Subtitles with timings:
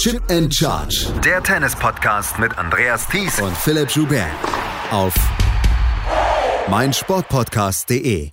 [0.00, 1.12] Chip and Charge.
[1.22, 4.30] Der Tennis-Podcast mit Andreas Thies und Philipp Joubert.
[4.90, 5.12] Auf
[6.70, 8.30] meinsportpodcast.de.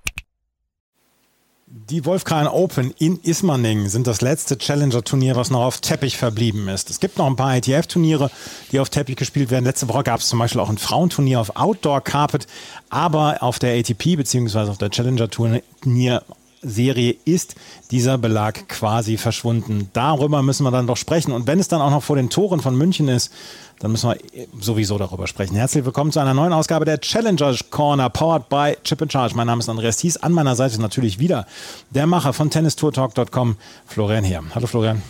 [1.66, 6.90] Die Wolfgang Open in Ismaning sind das letzte Challenger-Turnier, was noch auf Teppich verblieben ist.
[6.90, 8.32] Es gibt noch ein paar ITF-Turniere,
[8.72, 9.66] die auf Teppich gespielt werden.
[9.66, 12.48] Letzte Woche gab es zum Beispiel auch ein Frauenturnier auf Outdoor Carpet,
[12.90, 14.70] aber auf der ATP bzw.
[14.70, 16.24] auf der Challenger-Turnier
[16.70, 17.56] Serie ist
[17.92, 19.90] dieser Belag quasi verschwunden.
[19.94, 21.32] Darüber müssen wir dann doch sprechen.
[21.32, 23.32] Und wenn es dann auch noch vor den Toren von München ist,
[23.80, 24.18] dann müssen wir
[24.60, 25.56] sowieso darüber sprechen.
[25.56, 29.36] Herzlich willkommen zu einer neuen Ausgabe der Challenger Corner, powered by Chip and Charge.
[29.36, 30.18] Mein Name ist Andreas Thies.
[30.18, 31.46] An meiner Seite ist natürlich wieder
[31.92, 34.44] der Macher von tennistourtalk.com, Florian Heer.
[34.56, 35.02] Hallo Florian.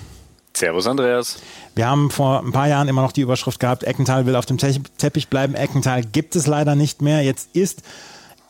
[0.53, 1.37] Servus Andreas.
[1.75, 4.57] Wir haben vor ein paar Jahren immer noch die Überschrift gehabt, Eckenthal will auf dem
[4.57, 5.53] Teppich bleiben.
[5.53, 7.21] Eckenthal gibt es leider nicht mehr.
[7.21, 7.83] Jetzt ist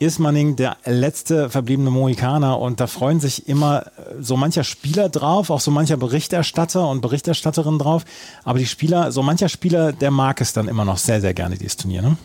[0.00, 5.50] Ismaning der letzte verbliebene Mohikaner und da freuen sich immer äh, so mancher Spieler drauf,
[5.50, 8.04] auch so mancher Berichterstatter und Berichterstatterin drauf.
[8.44, 11.56] Aber die Spieler, so mancher Spieler, der mag es dann immer noch sehr, sehr gerne,
[11.56, 12.16] dieses Turnier, ne?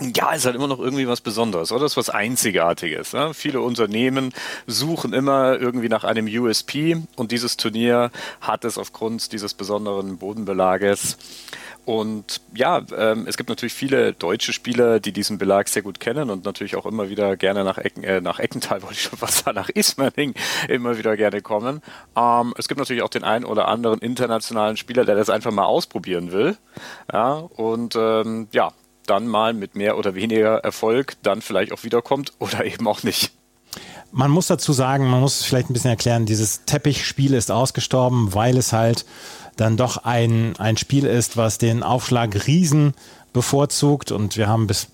[0.00, 1.82] Ja, ist halt immer noch irgendwie was Besonderes, oder?
[1.82, 3.12] Das ist was Einzigartiges.
[3.12, 3.32] Ne?
[3.32, 4.32] Viele Unternehmen
[4.66, 11.16] suchen immer irgendwie nach einem USP und dieses Turnier hat es aufgrund dieses besonderen Bodenbelages.
[11.84, 16.30] Und ja, ähm, es gibt natürlich viele deutsche Spieler, die diesen Belag sehr gut kennen
[16.30, 19.44] und natürlich auch immer wieder gerne nach, Ecken, äh, nach Eckental, wollte ich schon fast
[19.44, 20.34] sagen, nach Ismaning
[20.68, 21.82] immer wieder gerne kommen.
[22.16, 25.64] Ähm, es gibt natürlich auch den einen oder anderen internationalen Spieler, der das einfach mal
[25.64, 26.56] ausprobieren will.
[27.12, 28.72] Ja, und ähm, ja,
[29.06, 33.32] dann mal mit mehr oder weniger Erfolg dann vielleicht auch wiederkommt oder eben auch nicht.
[34.12, 38.56] Man muss dazu sagen, man muss vielleicht ein bisschen erklären, dieses Teppichspiel ist ausgestorben, weil
[38.56, 39.04] es halt
[39.56, 42.94] dann doch ein, ein Spiel ist, was den Aufschlag Riesen
[43.32, 44.12] bevorzugt.
[44.12, 44.88] Und wir haben bis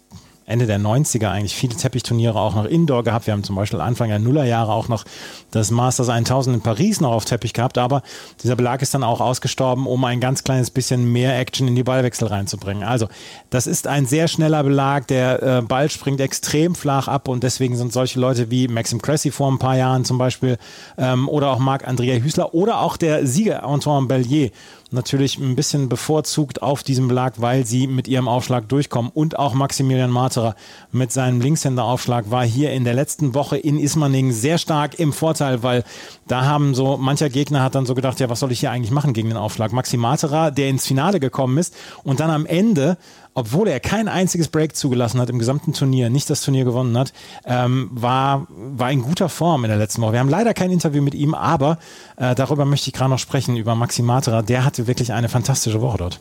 [0.50, 3.26] Ende der 90er eigentlich viele Teppichturniere auch noch Indoor gehabt.
[3.26, 5.04] Wir haben zum Beispiel Anfang der Nullerjahre auch noch
[5.50, 8.02] das Masters 1000 in Paris noch auf Teppich gehabt, aber
[8.42, 11.82] dieser Belag ist dann auch ausgestorben, um ein ganz kleines bisschen mehr Action in die
[11.82, 12.82] Ballwechsel reinzubringen.
[12.82, 13.08] Also
[13.50, 17.76] das ist ein sehr schneller Belag, der äh, Ball springt extrem flach ab und deswegen
[17.76, 20.58] sind solche Leute wie Maxim Cressy vor ein paar Jahren zum Beispiel
[20.98, 24.50] ähm, oder auch Marc-Andrea Hüßler oder auch der Sieger Antoine Bellier
[24.92, 29.10] natürlich ein bisschen bevorzugt auf diesem Belag, weil sie mit ihrem Aufschlag durchkommen.
[29.14, 30.54] Und auch Maximilian Marterer
[30.92, 35.62] mit seinem Linkshänderaufschlag war hier in der letzten Woche in Ismaning sehr stark im Vorteil,
[35.62, 35.84] weil
[36.26, 38.90] da haben so, mancher Gegner hat dann so gedacht, ja, was soll ich hier eigentlich
[38.90, 39.72] machen gegen den Aufschlag?
[39.72, 42.96] Maxi Marterer, der ins Finale gekommen ist und dann am Ende
[43.40, 47.12] obwohl er kein einziges Break zugelassen hat im gesamten Turnier, nicht das Turnier gewonnen hat,
[47.44, 50.12] ähm, war, war in guter Form in der letzten Woche.
[50.12, 51.78] Wir haben leider kein Interview mit ihm, aber
[52.16, 54.42] äh, darüber möchte ich gerade noch sprechen, über Maxi Matera.
[54.42, 56.20] Der hatte wirklich eine fantastische Woche dort.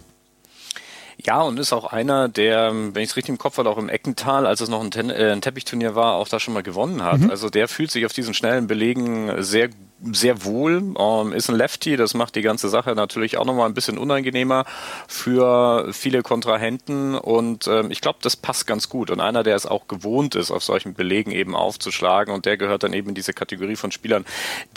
[1.25, 3.89] Ja, und ist auch einer, der, wenn ich es richtig im Kopf habe, auch im
[3.89, 7.03] Eckental, als es noch ein, Ten äh, ein Teppichturnier war, auch da schon mal gewonnen
[7.03, 7.19] hat.
[7.19, 7.29] Mhm.
[7.29, 11.55] Also der fühlt sich auf diesen schnellen Belegen sehr gut sehr wohl, ähm, ist ein
[11.55, 14.65] Lefty, das macht die ganze Sache natürlich auch nochmal ein bisschen unangenehmer
[15.07, 17.15] für viele Kontrahenten.
[17.15, 19.11] Und ähm, ich glaube, das passt ganz gut.
[19.11, 22.83] Und einer, der es auch gewohnt ist, auf solchen Belegen eben aufzuschlagen und der gehört
[22.83, 24.25] dann eben in diese Kategorie von Spielern,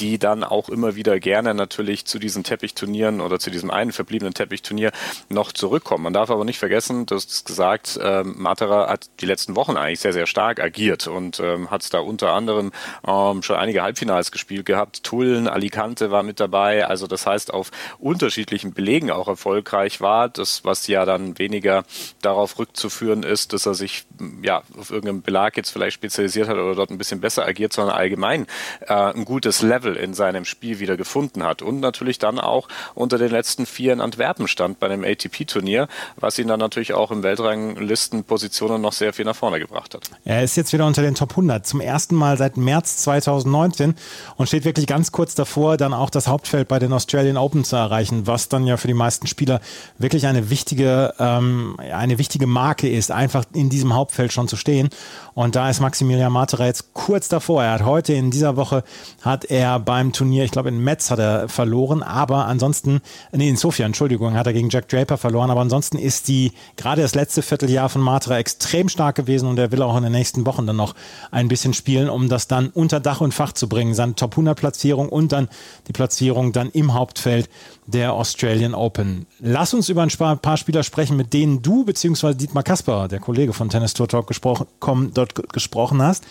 [0.00, 4.34] die dann auch immer wieder gerne natürlich zu diesen Teppichturnieren oder zu diesem einen verbliebenen
[4.34, 4.92] Teppichturnier
[5.28, 6.04] noch zurückkommen.
[6.04, 10.00] Man darf aber nicht vergessen, du hast gesagt, ähm, Matera hat die letzten Wochen eigentlich
[10.00, 12.72] sehr, sehr stark agiert und ähm, hat da unter anderem
[13.06, 16.86] ähm, schon einige Halbfinals gespielt gehabt, Tulln, Alicante war mit dabei.
[16.86, 20.30] Also das heißt, auf unterschiedlichen Belegen auch erfolgreich war.
[20.30, 21.84] Das, was ja dann weniger
[22.22, 24.06] darauf rückzuführen ist, dass er sich
[24.42, 27.94] ja auf irgendeinem Belag jetzt vielleicht spezialisiert hat oder dort ein bisschen besser agiert, sondern
[27.94, 28.46] allgemein
[28.88, 31.60] äh, ein gutes Level in seinem Spiel wieder gefunden hat.
[31.60, 36.38] Und natürlich dann auch unter den letzten vier in Antwerpen stand bei einem ATP-Turnier, was
[36.38, 40.08] ihn dann natürlich auch im Weltranglistenpositionen noch sehr viel nach vorne gebracht hat.
[40.24, 43.94] Er ist jetzt wieder unter den Top 100 zum ersten Mal seit März 2019
[44.36, 47.64] und steht wirklich ganz ganz kurz davor, dann auch das Hauptfeld bei den Australian Open
[47.64, 49.60] zu erreichen, was dann ja für die meisten Spieler
[49.98, 54.90] wirklich eine wichtige, ähm, eine wichtige Marke ist, einfach in diesem Hauptfeld schon zu stehen.
[55.34, 57.64] Und da ist Maximilian Matera jetzt kurz davor.
[57.64, 58.84] Er hat heute in dieser Woche
[59.22, 63.00] hat er beim Turnier, ich glaube in Metz hat er verloren, aber ansonsten,
[63.32, 67.02] nee, in Sofia, Entschuldigung, hat er gegen Jack Draper verloren, aber ansonsten ist die, gerade
[67.02, 70.46] das letzte Vierteljahr von Matera extrem stark gewesen und er will auch in den nächsten
[70.46, 70.94] Wochen dann noch
[71.32, 73.94] ein bisschen spielen, um das dann unter Dach und Fach zu bringen.
[73.94, 75.48] Seine Top 100 Platzierung Platzierung und dann
[75.88, 77.48] die Platzierung dann im Hauptfeld
[77.86, 79.26] der Australian Open.
[79.40, 82.34] Lass uns über ein paar Spieler sprechen, mit denen du bzw.
[82.34, 84.66] Dietmar Kasper, der Kollege von Tennis Tour Talk, gesprochen,
[85.14, 86.24] dort gesprochen hast.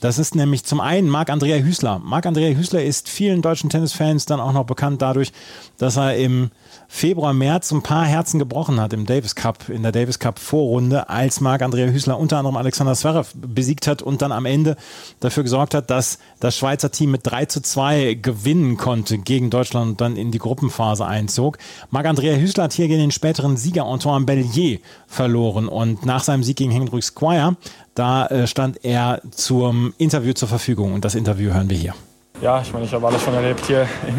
[0.00, 1.98] Das ist nämlich zum einen Marc-Andrea Hüßler.
[1.98, 5.32] Marc-Andrea Hüßler ist vielen deutschen Tennisfans dann auch noch bekannt dadurch,
[5.76, 6.50] dass er im
[6.88, 11.08] Februar, März ein paar Herzen gebrochen hat im Davis Cup, in der Davis Cup Vorrunde,
[11.08, 14.76] als Marc-Andrea Hüßler unter anderem Alexander Zverev besiegt hat und dann am Ende
[15.20, 19.90] dafür gesorgt hat, dass das Schweizer Team mit 3 zu 2 gewinnen konnte gegen Deutschland
[19.90, 21.58] und dann in die Gruppenphase einzog.
[21.90, 26.56] Marc-Andrea Hüßler hat hier gegen den späteren Sieger Antoine Bellier verloren und nach seinem Sieg
[26.56, 27.56] gegen Hendrik Squire,
[27.94, 31.94] da äh, stand er zum Interview zur Verfügung und das Interview hören wir hier.
[32.40, 34.16] Ja, ich meine, ich habe alles schon erlebt hier in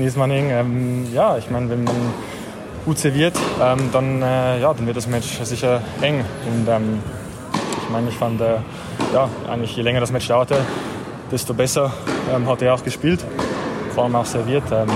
[0.00, 0.50] Ismaning.
[0.50, 1.94] Ähm, ja, ich meine, wenn man
[2.86, 6.24] gut serviert, ähm, dann, äh, ja, dann wird das Match sicher eng.
[6.46, 7.00] Und ähm,
[7.82, 8.54] ich meine, ich fand, äh,
[9.12, 10.56] ja, eigentlich je länger das Match dauerte,
[11.30, 11.92] desto besser
[12.34, 13.24] ähm, hat er auch gespielt.
[13.94, 14.64] Vor allem auch serviert.
[14.72, 14.88] Ähm,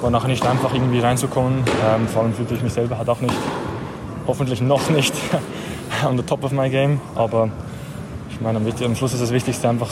[0.00, 1.58] war nachher nicht einfach irgendwie reinzukommen.
[1.58, 3.34] Ähm, vor allem fühlte ich mich selber halt auch nicht,
[4.26, 5.14] hoffentlich noch nicht
[6.08, 7.00] on the top of my game.
[7.14, 7.50] Aber
[8.30, 9.90] ich meine, am Schluss ist das Wichtigste einfach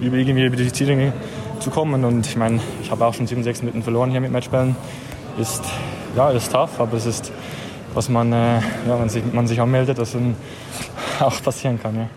[0.00, 1.12] irgendwie über die Ziele
[1.60, 2.04] zu kommen.
[2.04, 4.76] Und ich meine, ich habe auch schon 7, 6 Minuten verloren hier mit Matchbällen.
[5.38, 5.62] Ist,
[6.16, 7.32] ja, ist tough, aber es ist,
[7.94, 8.56] was man, äh,
[8.88, 10.34] ja, wenn sich, man sich anmeldet, was dann
[11.20, 11.96] auch passieren kann.
[11.96, 12.08] Ja.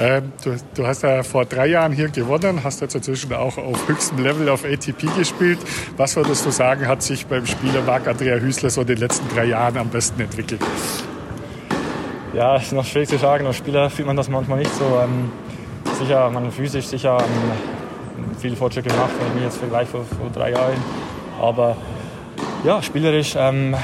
[0.00, 3.88] Ähm, du, du, hast ja vor drei Jahren hier gewonnen, hast jetzt inzwischen auch auf
[3.88, 5.58] höchstem Level auf ATP gespielt.
[5.96, 9.46] Was würdest du sagen, hat sich beim Spieler Marc-Andrea Hüßler so in den letzten drei
[9.46, 10.60] Jahren am besten entwickelt?
[12.32, 13.46] Ja, ist noch schwierig zu sagen.
[13.46, 14.84] Als Spieler fühlt man das manchmal nicht so.
[14.84, 15.32] Ähm,
[15.98, 17.77] sicher, man physisch sicher ähm,
[18.38, 20.76] viel Fortschritte gemacht, wenn ich mich jetzt vergleiche vor, vor drei Jahren.
[21.40, 21.76] Aber
[22.64, 23.74] ja, spielerisch ähm,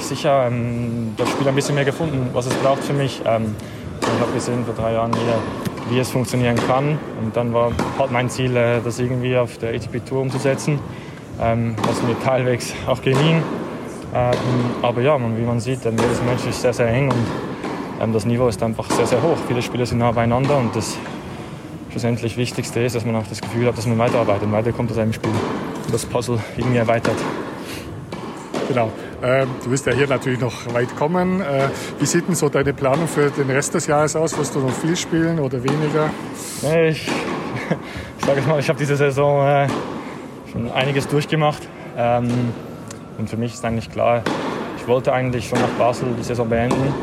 [0.00, 3.20] sicher ähm, das Spiel ein bisschen mehr gefunden, was es braucht für mich.
[3.24, 3.54] Ähm,
[4.00, 6.98] ich habe gesehen vor drei Jahren, wie, wie, es funktionieren kann.
[7.22, 10.78] Und dann war halt mein Ziel, äh, das irgendwie auf der ATP Tour umzusetzen,
[11.40, 13.44] ähm, was mir teilweise auch gelingt.
[14.14, 14.34] Ähm,
[14.82, 17.26] aber ja, wie man sieht, jedes Match ist sehr, sehr eng und
[18.02, 19.36] ähm, das Niveau ist einfach sehr, sehr hoch.
[19.48, 20.98] Viele Spieler sind nah beieinander und das
[21.92, 24.98] schlussendlich Wichtigste ist, dass man auch das Gefühl hat, dass man weiterarbeitet und weiterkommt aus
[24.98, 25.30] einem Spiel.
[25.30, 27.16] Und das Puzzle irgendwie erweitert.
[28.68, 28.90] Genau.
[29.22, 31.42] Ähm, du wirst ja hier natürlich noch weit kommen.
[31.42, 31.68] Äh,
[31.98, 34.36] wie sieht denn so deine Planung für den Rest des Jahres aus?
[34.38, 36.10] Wirst du noch viel spielen oder weniger?
[36.62, 37.06] Nee, ich,
[38.18, 39.68] ich sage mal, ich habe diese Saison äh,
[40.50, 41.62] schon einiges durchgemacht.
[41.96, 42.30] Ähm,
[43.18, 44.22] und für mich ist eigentlich klar,
[44.78, 46.94] ich wollte eigentlich schon nach Basel die Saison beenden.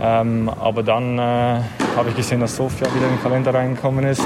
[0.00, 1.60] Ähm, aber dann äh,
[1.96, 4.22] habe ich gesehen, dass Sofia wieder in den Kalender reingekommen ist.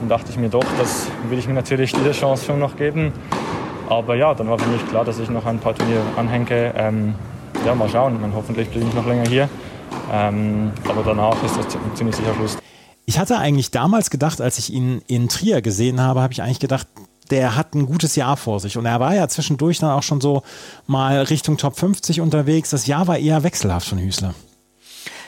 [0.00, 3.12] Und dachte ich mir doch, das will ich mir natürlich diese Chance schon noch geben.
[3.88, 6.72] Aber ja, dann war für mich klar, dass ich noch ein paar Turniere anhänge.
[6.76, 7.14] Ähm,
[7.64, 8.20] ja, mal schauen.
[8.20, 9.48] Meine, hoffentlich bleibe ich noch länger hier.
[10.12, 12.58] Ähm, aber danach ist das ziemlich sicher Schluss.
[13.06, 16.60] Ich hatte eigentlich damals gedacht, als ich ihn in Trier gesehen habe, habe ich eigentlich
[16.60, 16.86] gedacht,
[17.30, 18.76] der hat ein gutes Jahr vor sich.
[18.76, 20.42] Und er war ja zwischendurch dann auch schon so
[20.86, 22.70] mal Richtung Top 50 unterwegs.
[22.70, 24.34] Das Jahr war eher wechselhaft von Hüßler.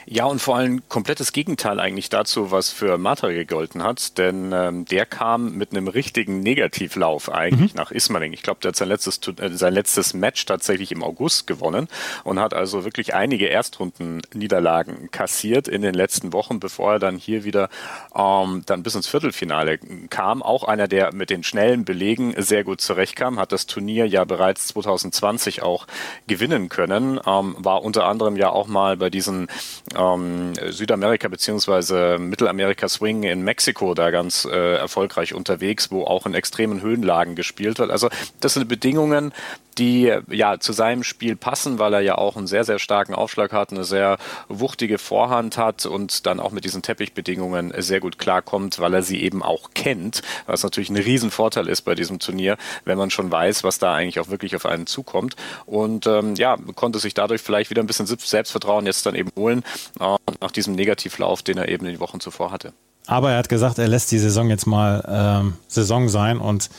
[0.06, 4.85] Ja, und vor allem komplettes Gegenteil eigentlich dazu, was für Mata gegolten hat, denn ähm,
[4.85, 7.79] der kam mit einem richtigen Negativlauf eigentlich mhm.
[7.79, 8.32] nach Ismaning.
[8.32, 11.88] Ich glaube, der hat sein letztes, äh, sein letztes Match tatsächlich im August gewonnen
[12.25, 17.44] und hat also wirklich einige Erstrunden-Niederlagen kassiert in den letzten Wochen, bevor er dann hier
[17.44, 17.69] wieder
[18.14, 20.43] ähm, dann bis ins Viertelfinale kam.
[20.43, 24.69] Auch einer, der mit den schnellen Belegen sehr gut zurechtkam, hat das Turnier ja bereits
[24.69, 25.87] 2020 auch
[26.26, 29.49] gewinnen können, ähm, war unter anderem ja auch mal bei diesen
[29.97, 36.35] ähm, Südamerika beziehungsweise Mittelamerika Swing in Mexiko da ganz äh, erfolgreich unterwegs, wo auch in
[36.35, 37.91] extremen Höhenlagen gespielt wird.
[37.91, 38.09] Also
[38.41, 39.33] das sind Bedingungen,
[39.79, 43.53] die ja zu seinem Spiel passen, weil er ja auch einen sehr, sehr starken Aufschlag
[43.53, 48.79] hat, eine sehr wuchtige Vorhand hat und dann auch mit diesen Teppichbedingungen sehr gut klarkommt,
[48.79, 52.99] weil er sie eben auch kennt, was natürlich ein Riesenvorteil ist bei diesem Turnier, wenn
[52.99, 55.37] man schon weiß, was da eigentlich auch wirklich auf einen zukommt.
[55.67, 59.64] Und ähm, ja, konnte sich dadurch vielleicht wieder ein bisschen Selbstvertrauen jetzt dann eben holen,
[59.99, 62.73] nach diesem Negativlauf, den er eben in den Wochen zuvor hatte.
[63.07, 66.71] Aber er hat gesagt, er lässt die Saison jetzt mal ähm, Saison sein und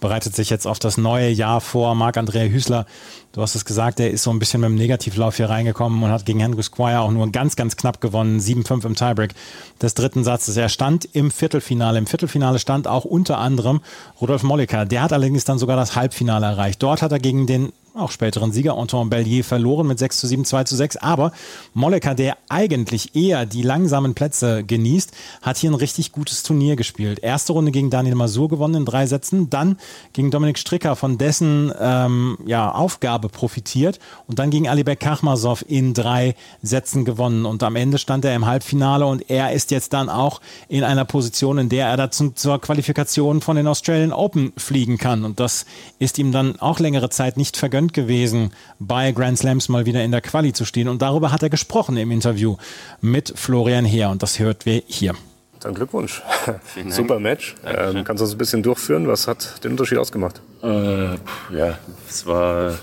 [0.00, 1.94] bereitet sich jetzt auf das neue Jahr vor.
[1.94, 2.86] Marc-Andrea Hüßler,
[3.32, 6.10] du hast es gesagt, er ist so ein bisschen mit dem Negativlauf hier reingekommen und
[6.10, 8.38] hat gegen Henry Squire auch nur ganz, ganz knapp gewonnen.
[8.38, 9.34] 7-5 im Tiebreak
[9.80, 10.56] des dritten Satzes.
[10.56, 11.98] Er stand im Viertelfinale.
[11.98, 13.80] Im Viertelfinale stand auch unter anderem
[14.20, 14.84] Rudolf Molliker.
[14.84, 16.82] Der hat allerdings dann sogar das Halbfinale erreicht.
[16.82, 20.44] Dort hat er gegen den auch späteren Sieger Antoine Bellier verloren mit 6 zu 7,
[20.44, 20.96] 2 zu 6.
[20.98, 21.32] Aber
[21.74, 25.12] Molleker, der eigentlich eher die langsamen Plätze genießt,
[25.42, 27.18] hat hier ein richtig gutes Turnier gespielt.
[27.20, 29.78] Erste Runde gegen Daniel Masur gewonnen in drei Sätzen, dann
[30.12, 35.94] gegen Dominik Stricker von dessen ähm, ja, Aufgabe profitiert und dann gegen Alibek Kachmasov in
[35.94, 37.46] drei Sätzen gewonnen.
[37.46, 41.04] Und am Ende stand er im Halbfinale und er ist jetzt dann auch in einer
[41.04, 45.24] Position, in der er dazu zur Qualifikation von den Australian Open fliegen kann.
[45.24, 45.66] Und das
[45.98, 50.02] ist ihm dann auch längere Zeit nicht vergönnt verwöhnt gewesen, bei Grand Slams mal wieder
[50.02, 50.88] in der Quali zu stehen.
[50.88, 52.56] Und darüber hat er gesprochen im Interview
[53.00, 54.10] mit Florian Heer.
[54.10, 55.14] Und das hört wir hier.
[55.60, 56.22] Dann Glückwunsch.
[56.88, 57.56] Super Match.
[57.64, 59.08] Ähm, kannst du uns ein bisschen durchführen?
[59.08, 60.40] Was hat den Unterschied ausgemacht?
[60.62, 61.14] Äh,
[61.50, 61.78] ja,
[62.08, 62.78] es war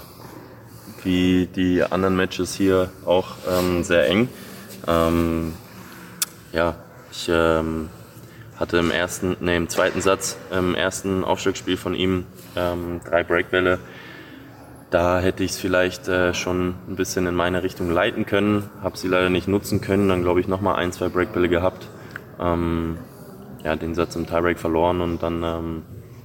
[1.04, 4.28] wie die anderen Matches hier auch ähm, sehr eng.
[4.88, 5.54] Ähm,
[6.52, 6.76] ja,
[7.12, 7.90] ich ähm,
[8.58, 13.80] hatte im ersten, nee, im zweiten Satz, im ersten Aufschlagspiel von ihm ähm, drei Breakbälle.
[14.96, 18.98] Da hätte ich es vielleicht äh, schon ein bisschen in meine Richtung leiten können, habe
[18.98, 20.08] sie leider nicht nutzen können.
[20.08, 21.90] Dann glaube ich nochmal ein, zwei Breakbälle gehabt.
[22.40, 22.98] Ähm,
[23.62, 25.82] ja, den Satz im Tiebreak verloren und dann ähm,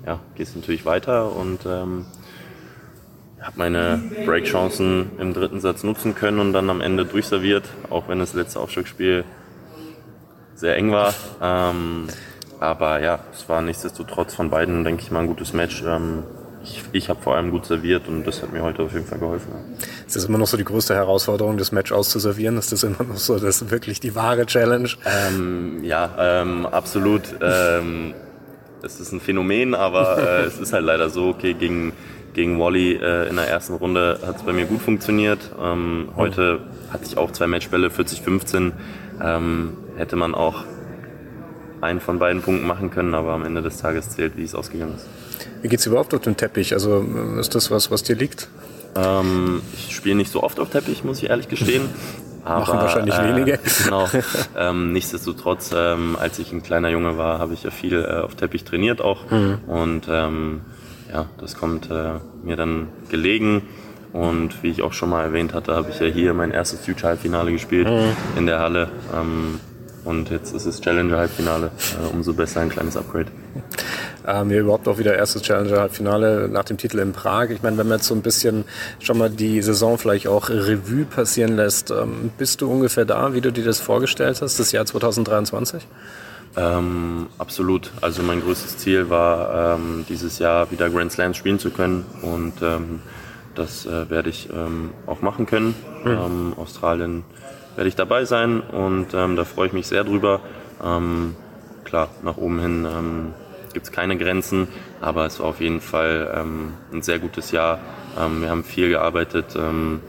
[0.06, 2.06] ja, geht es natürlich weiter und ähm,
[3.40, 8.20] habe meine Breakchancen im dritten Satz nutzen können und dann am Ende durchserviert, auch wenn
[8.20, 9.24] das letzte Aufschlagspiel
[10.54, 11.12] sehr eng war.
[11.42, 12.06] Ähm,
[12.60, 15.82] aber ja, es war nichtsdestotrotz von beiden, denke ich mal, ein gutes Match.
[15.84, 16.22] Ähm,
[16.62, 19.18] ich, ich habe vor allem gut serviert und das hat mir heute auf jeden Fall
[19.18, 19.52] geholfen.
[20.06, 22.58] Ist das immer noch so die größte Herausforderung, das Match auszuservieren?
[22.58, 24.88] Ist das immer noch so, das ist wirklich die wahre Challenge?
[25.04, 27.22] Ähm, ja, ähm, absolut.
[27.40, 28.14] Ähm,
[28.82, 31.92] es ist ein Phänomen, aber äh, es ist halt leider so, okay, gegen,
[32.34, 35.38] gegen Wally äh, in der ersten Runde hat es bei mir gut funktioniert.
[35.60, 36.60] Ähm, heute
[36.92, 38.72] hatte ich auch zwei Matchbälle, 40-15.
[39.22, 40.64] Ähm, hätte man auch
[41.80, 44.94] einen von beiden Punkten machen können, aber am Ende des Tages zählt, wie es ausgegangen
[44.96, 45.06] ist.
[45.62, 46.72] Wie geht's überhaupt auf den Teppich?
[46.72, 47.04] Also
[47.38, 48.48] ist das was, was dir liegt?
[48.96, 51.88] Ähm, ich spiele nicht so oft auf Teppich, muss ich ehrlich gestehen.
[52.44, 53.58] Aber, Machen wahrscheinlich äh, wenige.
[53.84, 54.08] Genau.
[54.56, 58.34] ähm, nichtsdestotrotz, ähm, als ich ein kleiner Junge war, habe ich ja viel äh, auf
[58.34, 59.30] Teppich trainiert auch.
[59.30, 59.58] Mhm.
[59.66, 60.60] Und ähm,
[61.12, 63.62] ja, das kommt äh, mir dann gelegen.
[64.12, 67.52] Und wie ich auch schon mal erwähnt hatte, habe ich ja hier mein erstes Future-Halbfinale
[67.52, 68.16] gespielt mhm.
[68.36, 68.90] in der Halle.
[69.14, 69.60] Ähm,
[70.04, 71.66] und jetzt ist es Challenger-Halbfinale.
[71.66, 73.30] Äh, umso besser ein kleines Upgrade.
[74.26, 77.50] Ähm, hier überhaupt auch wieder erstes Challenger-Halbfinale nach dem Titel in Prag.
[77.50, 78.64] Ich meine, wenn man jetzt so ein bisschen
[78.98, 83.40] schon mal die Saison vielleicht auch Revue passieren lässt, ähm, bist du ungefähr da, wie
[83.40, 85.86] du dir das vorgestellt hast, das Jahr 2023?
[86.56, 87.92] Ähm, absolut.
[88.00, 92.54] Also mein größtes Ziel war, ähm, dieses Jahr wieder Grand Slams spielen zu können und
[92.62, 93.00] ähm,
[93.54, 95.74] das äh, werde ich ähm, auch machen können.
[96.04, 96.54] Mhm.
[96.56, 97.24] Australien
[97.76, 100.40] werde ich dabei sein und da freue ich mich sehr drüber.
[101.84, 102.86] klar, nach oben hin
[103.72, 104.68] gibt es keine Grenzen,
[105.00, 107.80] aber es war auf jeden Fall ähm, ein sehr gutes Jahr.
[108.18, 110.00] Ähm, wir haben viel gearbeitet ähm,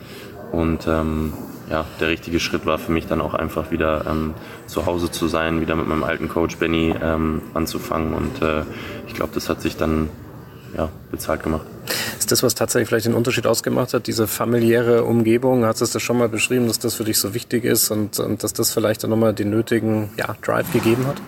[0.51, 1.33] und ähm,
[1.69, 4.33] ja, der richtige Schritt war für mich dann auch einfach wieder ähm,
[4.67, 8.63] zu Hause zu sein, wieder mit meinem alten Coach Benny ähm, anzufangen und äh,
[9.07, 10.09] ich glaube, das hat sich dann
[10.75, 11.65] ja, bezahlt gemacht.
[12.17, 15.65] Ist das, was tatsächlich vielleicht den Unterschied ausgemacht hat, diese familiäre Umgebung?
[15.65, 18.43] Hast du das schon mal beschrieben, dass das für dich so wichtig ist und, und
[18.43, 21.21] dass das vielleicht dann nochmal den nötigen ja, Drive gegeben hat?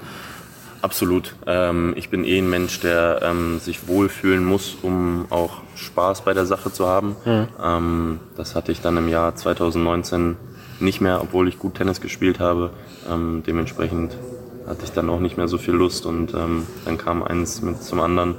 [0.84, 1.34] Absolut.
[1.48, 6.34] Ähm, ich bin eh ein Mensch, der ähm, sich wohlfühlen muss, um auch Spaß bei
[6.34, 7.16] der Sache zu haben.
[7.24, 7.48] Mhm.
[7.64, 10.36] Ähm, das hatte ich dann im Jahr 2019
[10.82, 12.72] nicht mehr, obwohl ich gut Tennis gespielt habe.
[13.10, 14.18] Ähm, dementsprechend
[14.68, 17.82] hatte ich dann auch nicht mehr so viel Lust und ähm, dann kam eins mit
[17.82, 18.36] zum anderen.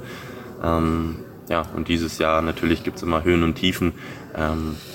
[0.63, 1.15] Ähm,
[1.49, 3.93] ja, und dieses Jahr natürlich gibt es immer Höhen und Tiefen,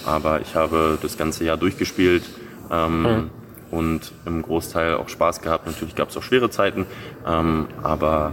[0.05, 2.25] aber ich habe das ganze Jahr durchgespielt.
[2.69, 3.31] Mhm
[3.71, 5.67] und im Großteil auch Spaß gehabt.
[5.67, 6.87] Natürlich gab es auch schwere Zeiten,
[7.27, 8.33] ähm, aber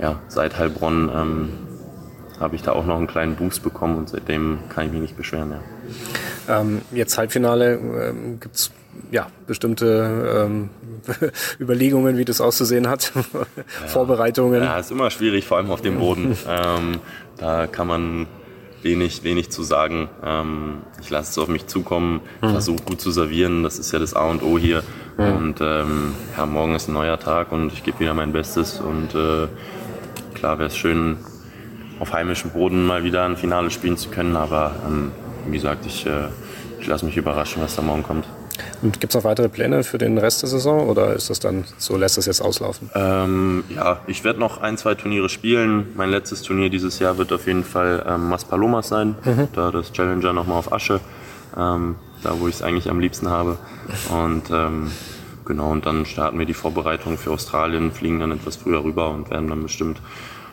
[0.00, 1.52] ja, seit Heilbronn ähm,
[2.40, 5.16] habe ich da auch noch einen kleinen Boost bekommen und seitdem kann ich mich nicht
[5.16, 5.52] beschweren.
[6.48, 6.60] Ja.
[6.60, 8.70] Ähm, jetzt Halbfinale, ähm, gibt es
[9.10, 10.70] ja, bestimmte ähm,
[11.60, 14.62] Überlegungen, wie das auszusehen hat, ja, Vorbereitungen?
[14.62, 16.36] Ja, ist immer schwierig, vor allem auf dem Boden.
[16.48, 17.00] ähm,
[17.36, 18.26] da kann man
[18.84, 20.08] wenig, wenig zu sagen.
[20.22, 22.50] Ähm, ich lasse es auf mich zukommen, mhm.
[22.50, 24.82] versuche gut zu servieren, das ist ja das A und O hier.
[25.16, 25.36] Mhm.
[25.36, 28.80] Und ähm, ja, morgen ist ein neuer Tag und ich gebe wieder mein Bestes.
[28.80, 29.48] Und äh,
[30.34, 31.16] klar wäre es schön,
[32.00, 35.12] auf heimischem Boden mal wieder ein Finale spielen zu können, aber ähm,
[35.46, 36.28] wie gesagt, ich, äh,
[36.80, 38.26] ich lasse mich überraschen, was da morgen kommt.
[38.82, 41.64] Und gibt es noch weitere Pläne für den Rest der Saison oder ist das dann
[41.78, 42.90] so, lässt das jetzt auslaufen?
[42.94, 45.88] Ähm, ja, ich werde noch ein, zwei Turniere spielen.
[45.96, 49.48] Mein letztes Turnier dieses Jahr wird auf jeden Fall ähm, Maspalomas sein, mhm.
[49.54, 51.00] da das Challenger nochmal auf Asche,
[51.56, 53.58] ähm, da wo ich es eigentlich am liebsten habe.
[54.10, 54.90] Und ähm,
[55.44, 59.30] genau, und dann starten wir die Vorbereitung für Australien, fliegen dann etwas früher rüber und
[59.30, 60.00] werden dann bestimmt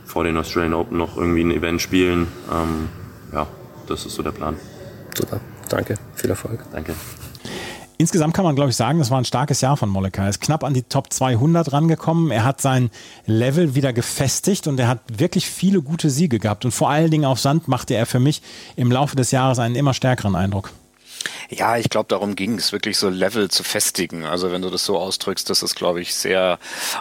[0.06, 2.28] vor den Australian Open noch irgendwie ein Event spielen.
[2.52, 2.90] Ähm,
[3.32, 3.48] ja,
[3.88, 4.56] das ist so der Plan.
[5.16, 5.40] Super,
[5.70, 6.60] danke, viel Erfolg.
[6.72, 6.94] Danke.
[8.02, 10.24] Insgesamt kann man, glaube ich, sagen, das war ein starkes Jahr von Moleka.
[10.24, 12.32] Er ist knapp an die Top 200 rangekommen.
[12.32, 12.90] Er hat sein
[13.28, 16.66] Level wieder gefestigt und er hat wirklich viele gute Siege gehabt.
[16.66, 18.42] Und vor allen Dingen auf Sand machte er für mich
[18.76, 20.72] im Laufe des Jahres einen immer stärkeren Eindruck.
[21.50, 24.26] Ja, ich glaube, darum ging es, wirklich so Level zu festigen.
[24.26, 26.60] Also wenn du das so ausdrückst, das ist, glaube ich, sehr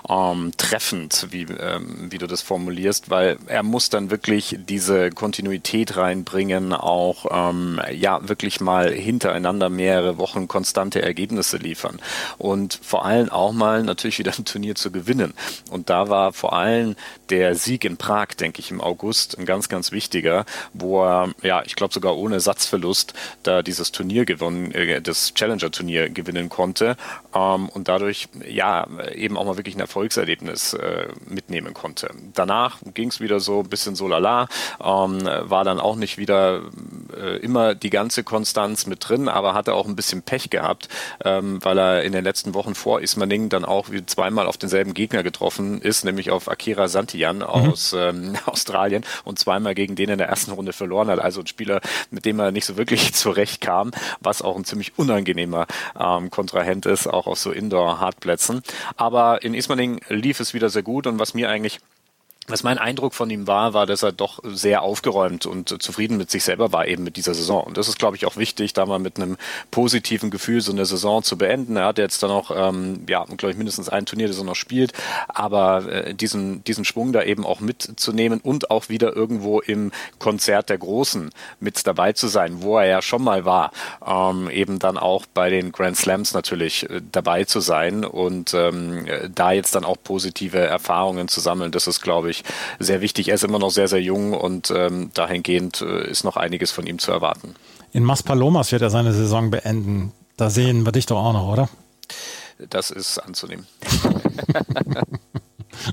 [0.08, 5.96] ähm, treffend, wie, ähm, wie du das formulierst, weil er muss dann wirklich diese Kontinuität
[5.96, 12.00] reinbringen, auch ähm, ja wirklich mal hintereinander mehrere Wochen konstante Ergebnisse liefern
[12.38, 15.34] und vor allem auch mal natürlich wieder ein Turnier zu gewinnen.
[15.70, 16.96] Und da war vor allem
[17.30, 21.62] der Sieg in Prag, denke ich, im August ein ganz, ganz wichtiger, wo er, ja,
[21.64, 26.96] ich glaube sogar ohne Satzverlust da dieses Turnier gewonnen, äh, das Challenger-Turnier gewinnen konnte
[27.34, 32.10] ähm, und dadurch ja eben auch mal wirklich ein Erfolgserlebnis äh, mitnehmen konnte.
[32.34, 34.48] Danach ging es wieder so ein bisschen so lala,
[34.82, 36.62] ähm, war dann auch nicht wieder
[37.16, 40.88] äh, immer die ganze Konstanz mit drin, aber hatte auch ein bisschen Pech gehabt,
[41.24, 44.94] ähm, weil er in den letzten Wochen vor Ismaning dann auch wie zweimal auf denselben
[44.94, 47.42] Gegner getroffen ist, nämlich auf Akira Santian mhm.
[47.42, 51.18] aus ähm, Australien und zweimal gegen den in der ersten Runde verloren hat.
[51.18, 55.66] Also ein Spieler, mit dem er nicht so wirklich zurechtkam, was auch ein ziemlich unangenehmer
[55.98, 58.62] ähm, Kontrahent ist, auch auf so Indoor-Hartplätzen.
[58.96, 61.80] Aber in Ismaning lief es wieder sehr gut und was mir eigentlich
[62.50, 66.30] was mein Eindruck von ihm war, war, dass er doch sehr aufgeräumt und zufrieden mit
[66.30, 67.64] sich selber war, eben mit dieser Saison.
[67.64, 69.36] Und das ist, glaube ich, auch wichtig, da mal mit einem
[69.70, 71.76] positiven Gefühl so eine Saison zu beenden.
[71.76, 74.56] Er hat jetzt dann noch, ähm, ja, glaube ich, mindestens ein Turnier, das er noch
[74.56, 74.92] spielt,
[75.28, 80.70] aber äh, diesen, diesen Schwung da eben auch mitzunehmen und auch wieder irgendwo im Konzert
[80.70, 81.30] der Großen
[81.60, 83.72] mit dabei zu sein, wo er ja schon mal war,
[84.06, 89.06] ähm, eben dann auch bei den Grand Slams natürlich äh, dabei zu sein und ähm,
[89.34, 93.28] da jetzt dann auch positive Erfahrungen zu sammeln, das ist, glaube ich, ich, sehr wichtig.
[93.28, 96.86] Er ist immer noch sehr, sehr jung und ähm, dahingehend äh, ist noch einiges von
[96.86, 97.54] ihm zu erwarten.
[97.92, 100.12] In Maspalomas wird er seine Saison beenden.
[100.36, 101.68] Da sehen wir dich doch auch noch, oder?
[102.68, 103.66] Das ist anzunehmen.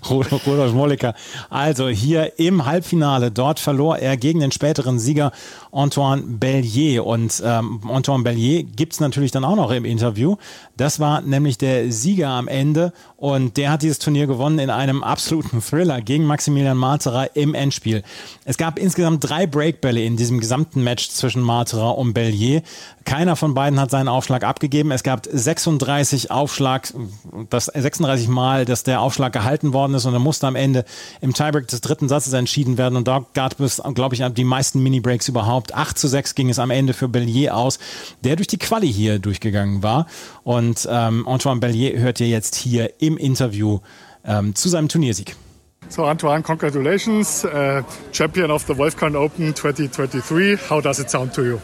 [0.10, 1.14] Rudolf Molliker.
[1.50, 5.32] Also hier im Halbfinale, dort verlor er gegen den späteren Sieger
[5.72, 7.06] Antoine Bellier.
[7.06, 10.36] Und ähm, Antoine Bellier gibt es natürlich dann auch noch im Interview.
[10.76, 15.04] Das war nämlich der Sieger am Ende und der hat dieses Turnier gewonnen in einem
[15.04, 18.04] absoluten Thriller gegen Maximilian Marterer im Endspiel.
[18.46, 22.62] Es gab insgesamt drei Breakbälle in diesem gesamten Match zwischen Marterer und Bellier.
[23.08, 24.92] Keiner von beiden hat seinen Aufschlag abgegeben.
[24.92, 26.94] Es gab 36 Aufschlag,
[27.50, 30.84] das 36 Mal, dass der Aufschlag gehalten worden ist und er musste am Ende
[31.22, 32.98] im Tiebreak des dritten Satzes entschieden werden.
[32.98, 35.74] Und da gab es, glaube ich, die meisten Mini-Breaks überhaupt.
[35.74, 37.80] 8 zu 6 ging es am Ende für Bellier aus,
[38.26, 40.08] der durch die Quali hier durchgegangen war.
[40.44, 43.80] Und ähm, Antoine Bellier hört ihr jetzt hier im Interview
[44.26, 45.38] ähm, zu seinem Turniersieg.
[45.88, 50.70] So Antoine, congratulations, uh, champion of the Wolfgang Open 2023.
[50.70, 51.62] How does it sound to you?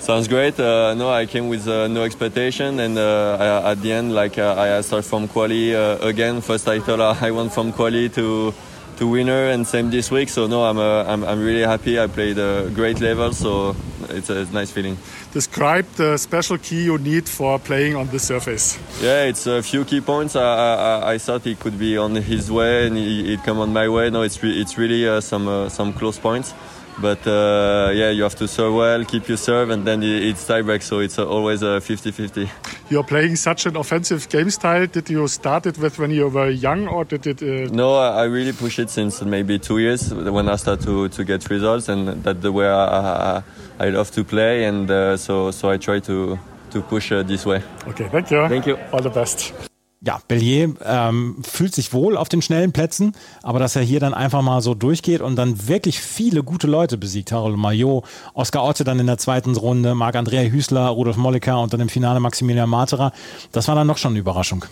[0.00, 0.58] Sounds great.
[0.58, 4.38] Uh, no, I came with uh, no expectation, and uh, I, at the end, like
[4.38, 6.40] uh, I start from quali uh, again.
[6.40, 8.54] First I title I won from quali to
[8.98, 10.28] to winner, and same this week.
[10.28, 12.00] So no, I'm uh, I'm, I'm really happy.
[12.00, 13.76] I played a great level, so
[14.08, 14.96] it's a, it's a nice feeling.
[15.32, 18.78] Describe the special key you need for playing on the surface.
[19.02, 20.36] Yeah, it's a few key points.
[20.36, 23.72] I, I, I thought he could be on his way, and he, would come on
[23.72, 24.10] my way.
[24.10, 26.54] No, it's re it's really some some close points.
[27.00, 30.82] But uh, yeah, you have to serve well, keep your serve, and then it's tiebreak,
[30.82, 32.48] so it's always a 50-50.
[32.90, 34.86] You're playing such an offensive game style.
[34.86, 37.42] Did you start it with when you were young, or did it?
[37.42, 37.72] Uh...
[37.72, 41.48] No, I really push it since maybe two years when I start to, to get
[41.48, 43.42] results, and that's the way I, I,
[43.78, 46.38] I love to play, and uh, so so I try to
[46.70, 47.62] to push uh, this way.
[47.86, 48.48] Okay, thank you.
[48.48, 48.76] Thank you.
[48.92, 49.52] All the best.
[50.00, 54.14] Ja, Bellier ähm, fühlt sich wohl auf den schnellen Plätzen, aber dass er hier dann
[54.14, 57.32] einfach mal so durchgeht und dann wirklich viele gute Leute besiegt.
[57.32, 61.80] Harold Maillot, Oskar Otte dann in der zweiten Runde, Marc-Andrea Hüßler, Rudolf Molliker und dann
[61.80, 63.12] im Finale Maximilian Materer.
[63.50, 64.64] Das war dann noch schon eine Überraschung.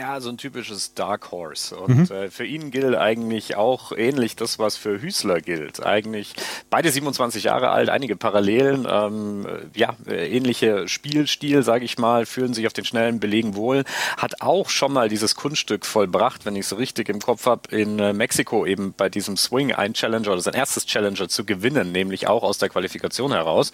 [0.00, 1.76] Ja, so ein typisches Dark Horse.
[1.76, 2.16] Und mhm.
[2.16, 5.84] äh, für ihn gilt eigentlich auch ähnlich das, was für Hüßler gilt.
[5.84, 6.32] Eigentlich
[6.70, 12.54] beide 27 Jahre alt, einige Parallelen, ähm, ja, äh, ähnliche Spielstil, sage ich mal, fühlen
[12.54, 13.84] sich auf den schnellen Belegen wohl.
[14.16, 17.98] Hat auch schon mal dieses Kunststück vollbracht, wenn ich es richtig im Kopf habe, in
[17.98, 22.26] äh, Mexiko eben bei diesem Swing ein Challenger oder sein erstes Challenger zu gewinnen, nämlich
[22.26, 23.70] auch aus der Qualifikation heraus.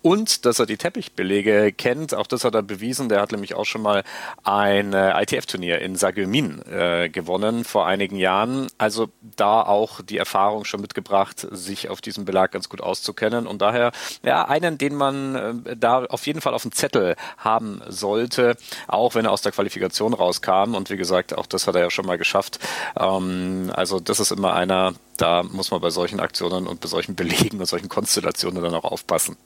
[0.00, 3.10] Und dass er die Teppichbelege kennt, auch das hat er bewiesen.
[3.10, 4.04] Der hat nämlich auch schon mal
[4.42, 8.68] ein äh, ITF-Turnier Turnier in Sagömin äh, gewonnen vor einigen Jahren.
[8.78, 13.60] Also da auch die Erfahrung schon mitgebracht, sich auf diesem Belag ganz gut auszukennen und
[13.62, 13.90] daher
[14.22, 19.16] ja einen, den man äh, da auf jeden Fall auf dem Zettel haben sollte, auch
[19.16, 22.06] wenn er aus der Qualifikation rauskam und wie gesagt, auch das hat er ja schon
[22.06, 22.60] mal geschafft.
[22.96, 27.16] Ähm, also das ist immer einer, da muss man bei solchen Aktionen und bei solchen
[27.16, 29.36] Belegen und solchen Konstellationen dann auch aufpassen.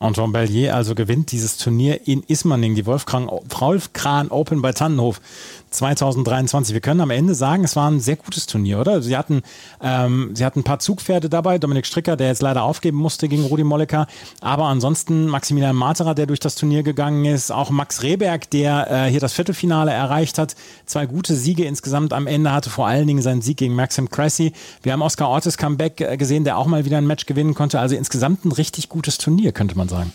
[0.00, 5.20] Antoine Bellier also gewinnt dieses Turnier in Ismaning, die Wolfkran, Wolfkran Open bei Tannenhof.
[5.70, 6.74] 2023.
[6.74, 9.02] Wir können am Ende sagen, es war ein sehr gutes Turnier, oder?
[9.02, 9.42] Sie hatten,
[9.82, 13.44] ähm, sie hatten ein paar Zugpferde dabei, Dominik Stricker, der jetzt leider aufgeben musste gegen
[13.44, 14.06] Rudi Mollecker,
[14.40, 19.10] aber ansonsten Maximilian Materer, der durch das Turnier gegangen ist, auch Max Rehberg, der äh,
[19.10, 20.56] hier das Viertelfinale erreicht hat,
[20.86, 24.52] zwei gute Siege insgesamt am Ende hatte, vor allen Dingen seinen Sieg gegen Maxim Cressy.
[24.82, 27.78] Wir haben Oscar Ortiz Comeback äh, gesehen, der auch mal wieder ein Match gewinnen konnte,
[27.78, 30.12] also insgesamt ein richtig gutes Turnier, könnte man sagen.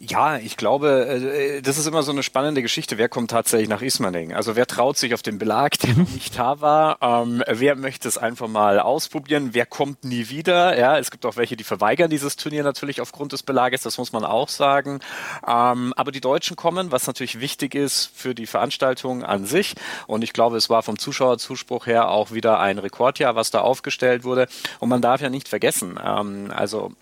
[0.00, 2.98] Ja, ich glaube, äh, das ist immer so eine spannende Geschichte.
[2.98, 4.32] Wer kommt tatsächlich nach Ismaning?
[4.32, 6.06] Also wer traut sich auf den Belag, der mhm.
[6.14, 6.98] nicht da war?
[7.00, 9.50] Ähm, wer möchte es einfach mal ausprobieren?
[9.52, 10.78] Wer kommt nie wieder?
[10.78, 13.82] Ja, es gibt auch welche, die verweigern dieses Turnier natürlich aufgrund des Belages.
[13.82, 15.00] Das muss man auch sagen.
[15.46, 19.74] Ähm, aber die Deutschen kommen, was natürlich wichtig ist für die Veranstaltung an sich.
[20.06, 24.24] Und ich glaube, es war vom Zuschauerzuspruch her auch wieder ein Rekordjahr, was da aufgestellt
[24.24, 24.48] wurde.
[24.80, 26.92] Und man darf ja nicht vergessen, ähm, also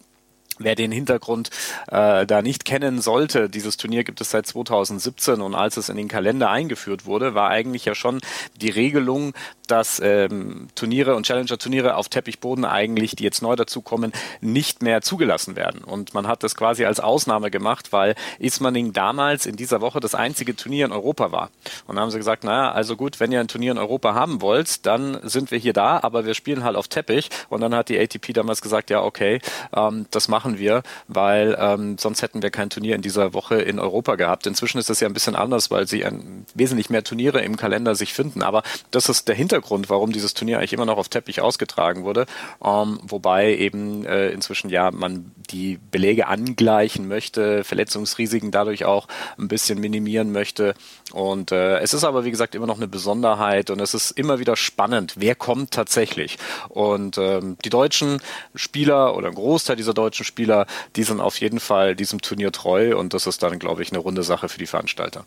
[0.58, 1.50] Wer den Hintergrund
[1.88, 5.96] äh, da nicht kennen sollte, dieses Turnier gibt es seit 2017 und als es in
[5.96, 8.20] den Kalender eingeführt wurde, war eigentlich ja schon
[8.60, 9.34] die Regelung,
[9.66, 15.56] dass ähm, Turniere und Challenger-Turniere auf Teppichboden eigentlich, die jetzt neu dazukommen, nicht mehr zugelassen
[15.56, 15.82] werden.
[15.82, 20.14] Und man hat das quasi als Ausnahme gemacht, weil Ismaning damals in dieser Woche das
[20.14, 21.50] einzige Turnier in Europa war.
[21.86, 24.40] Und dann haben sie gesagt, naja, also gut, wenn ihr ein Turnier in Europa haben
[24.40, 27.30] wollt, dann sind wir hier da, aber wir spielen halt auf Teppich.
[27.48, 29.40] Und dann hat die ATP damals gesagt, ja, okay,
[29.74, 33.78] ähm, das machen wir, weil ähm, sonst hätten wir kein Turnier in dieser Woche in
[33.78, 34.46] Europa gehabt.
[34.46, 37.94] Inzwischen ist das ja ein bisschen anders, weil sie ein, wesentlich mehr Turniere im Kalender
[37.94, 38.42] sich finden.
[38.42, 42.04] Aber das ist der Hintergrund Hintergrund, warum dieses Turnier eigentlich immer noch auf Teppich ausgetragen
[42.04, 42.26] wurde.
[42.62, 49.06] Ähm, wobei eben äh, inzwischen ja man die Belege angleichen möchte, Verletzungsrisiken dadurch auch
[49.38, 50.74] ein bisschen minimieren möchte.
[51.12, 54.38] Und äh, es ist aber, wie gesagt, immer noch eine Besonderheit und es ist immer
[54.38, 56.38] wieder spannend, wer kommt tatsächlich.
[56.68, 58.20] Und ähm, die deutschen
[58.54, 62.96] Spieler oder ein Großteil dieser deutschen Spieler, die sind auf jeden Fall diesem Turnier treu
[62.98, 65.24] und das ist dann, glaube ich, eine runde Sache für die Veranstalter.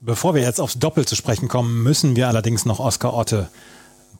[0.00, 3.48] Bevor wir jetzt aufs Doppel zu sprechen kommen, müssen wir allerdings noch Oskar Otte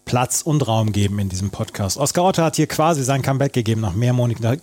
[0.04, 1.98] Platz und Raum geben in diesem Podcast.
[1.98, 4.56] Oskar Otte hat hier quasi sein Comeback gegeben nach mehrmonatiger,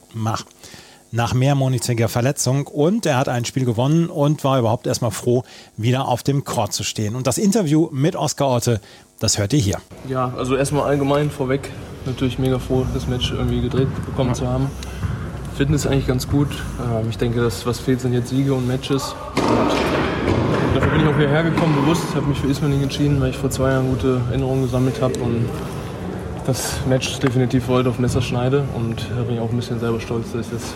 [1.13, 5.43] nach mehrmonatiger Verletzung und er hat ein Spiel gewonnen und war überhaupt erstmal froh,
[5.77, 7.15] wieder auf dem Court zu stehen.
[7.15, 8.81] Und das Interview mit Oskar Otte,
[9.19, 9.77] das hört ihr hier.
[10.09, 11.71] Ja, also erstmal allgemein vorweg
[12.05, 14.35] natürlich mega froh, das Match irgendwie gedreht bekommen ja.
[14.35, 14.69] zu haben.
[15.55, 16.49] Fitness eigentlich ganz gut.
[16.81, 19.15] Ähm, ich denke, das, was fehlt, sind jetzt Siege und Matches.
[19.37, 20.04] Und
[20.75, 22.03] Dafür bin ich auch hierher gekommen, bewusst.
[22.09, 25.17] Ich habe mich für Ismaning entschieden, weil ich vor zwei Jahren gute Erinnerungen gesammelt habe
[25.21, 25.45] und
[26.45, 28.65] das Match definitiv heute auf Messer schneide.
[28.75, 30.73] Und da bin ich auch ein bisschen selber stolz, dass ich das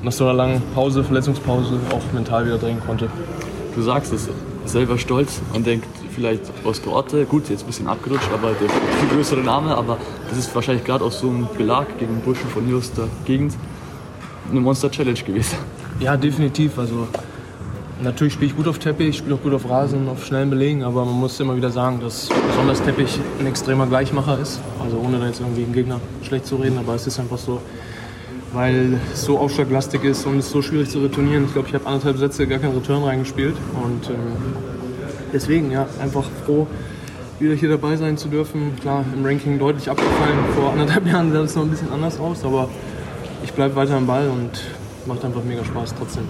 [0.00, 3.10] nach so einer langen Pause, Verletzungspause, auch mental wieder drehen konnte.
[3.74, 4.30] Du sagst es,
[4.64, 5.42] selber stolz.
[5.52, 9.76] Man denkt vielleicht Oscar Otte, gut, jetzt ein bisschen abgerutscht, aber der viel größere Name.
[9.76, 9.98] Aber
[10.30, 13.52] das ist wahrscheinlich gerade aus so einem Belag gegen Burschen von hier aus der Gegend
[14.50, 15.58] eine Monster Challenge gewesen.
[16.00, 16.78] Ja, definitiv.
[16.78, 17.06] Also
[18.02, 20.82] Natürlich spiele ich gut auf Teppich, ich spiele auch gut auf Rasen, auf schnellen Belegen,
[20.82, 24.60] aber man muss immer wieder sagen, dass besonders Teppich ein extremer Gleichmacher ist.
[24.84, 27.62] Also ohne da jetzt irgendwie den Gegner schlecht zu reden, aber es ist einfach so,
[28.52, 31.46] weil es so aufschlaglastig ist und es so schwierig zu retournieren.
[31.46, 34.16] Ich glaube, ich habe anderthalb Sätze gar keinen Return reingespielt und ähm,
[35.32, 36.66] deswegen ja, einfach froh,
[37.40, 38.76] wieder hier dabei sein zu dürfen.
[38.78, 40.36] Klar, im Ranking deutlich abgefallen.
[40.54, 42.68] Vor anderthalb Jahren sah es noch ein bisschen anders aus, aber
[43.42, 44.50] ich bleibe weiter am Ball und
[45.06, 46.24] macht einfach mega Spaß trotzdem.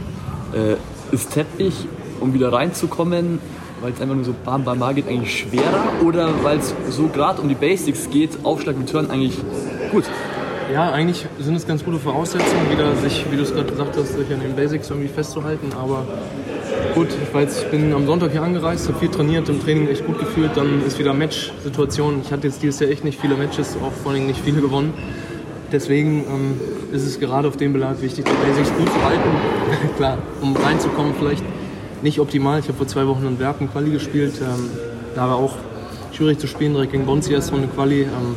[0.52, 0.76] Äh,
[1.12, 1.86] ist Teppich,
[2.20, 3.38] um wieder reinzukommen,
[3.80, 7.08] weil es einfach nur so bam, bam, bam geht, eigentlich schwerer oder weil es so
[7.08, 9.36] gerade um die Basics geht, Aufschlag, Return eigentlich
[9.90, 10.04] gut?
[10.72, 14.14] Ja, eigentlich sind es ganz gute Voraussetzungen, wieder sich, wie du es gerade gesagt hast,
[14.14, 15.68] sich an den Basics irgendwie festzuhalten.
[15.80, 16.04] Aber
[16.92, 20.04] gut, ich, weiß, ich bin am Sonntag hier angereist, habe viel trainiert, im Training echt
[20.04, 20.56] gut gefühlt.
[20.56, 22.20] Dann ist wieder Match-Situation.
[22.24, 24.92] Ich hatte jetzt dieses Jahr echt nicht viele Matches, auch vor allem nicht viele gewonnen.
[25.72, 26.60] Deswegen ähm,
[26.92, 29.28] ist es gerade auf dem Belag wichtig, die Basics gut zu halten.
[29.96, 31.44] Klar, um reinzukommen, vielleicht
[32.02, 32.60] nicht optimal.
[32.60, 34.34] Ich habe vor zwei Wochen in Werken Quali gespielt.
[34.40, 34.70] Ähm,
[35.14, 35.56] da war auch
[36.12, 38.02] schwierig zu spielen, direkt gegen Bonzi erst von der Quali.
[38.02, 38.36] Ähm,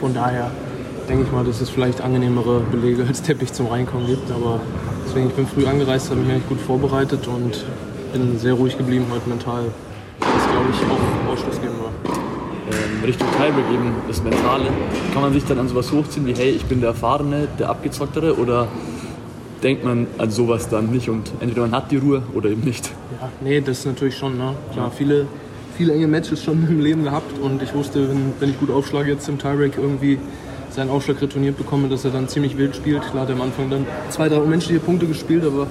[0.00, 0.50] von daher
[1.08, 4.30] denke ich mal, dass es vielleicht angenehmere Belege als Teppich zum Reinkommen gibt.
[4.30, 4.60] Aber
[5.06, 7.64] deswegen, ich bin früh angereist, habe mich eigentlich gut vorbereitet und
[8.12, 9.64] bin sehr ruhig geblieben heute mental.
[10.20, 12.25] Das glaube ich auch ausschlussgebend war ähm,
[13.06, 14.64] Richtung Tiebreak eben das Mentale.
[15.12, 18.36] Kann man sich dann an sowas hochziehen wie, hey, ich bin der Erfahrene, der Abgezocktere
[18.36, 18.66] oder
[19.62, 22.90] denkt man an sowas dann nicht und entweder man hat die Ruhe oder eben nicht?
[23.20, 24.54] Ja, nee, das ist natürlich schon, ne?
[24.72, 25.26] Klar, viele,
[25.76, 29.10] viele enge Matches schon im Leben gehabt und ich wusste, wenn, wenn ich gut aufschlage
[29.10, 30.18] jetzt im Tiebreak irgendwie
[30.70, 33.02] seinen Aufschlag retourniert bekomme, dass er dann ziemlich wild spielt.
[33.02, 35.68] Klar hat er am Anfang dann zwei, drei menschliche Punkte gespielt, aber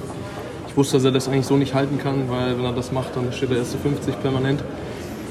[0.67, 3.15] ich wusste, dass er das eigentlich so nicht halten kann, weil wenn er das macht,
[3.15, 4.63] dann steht er erste 50 permanent.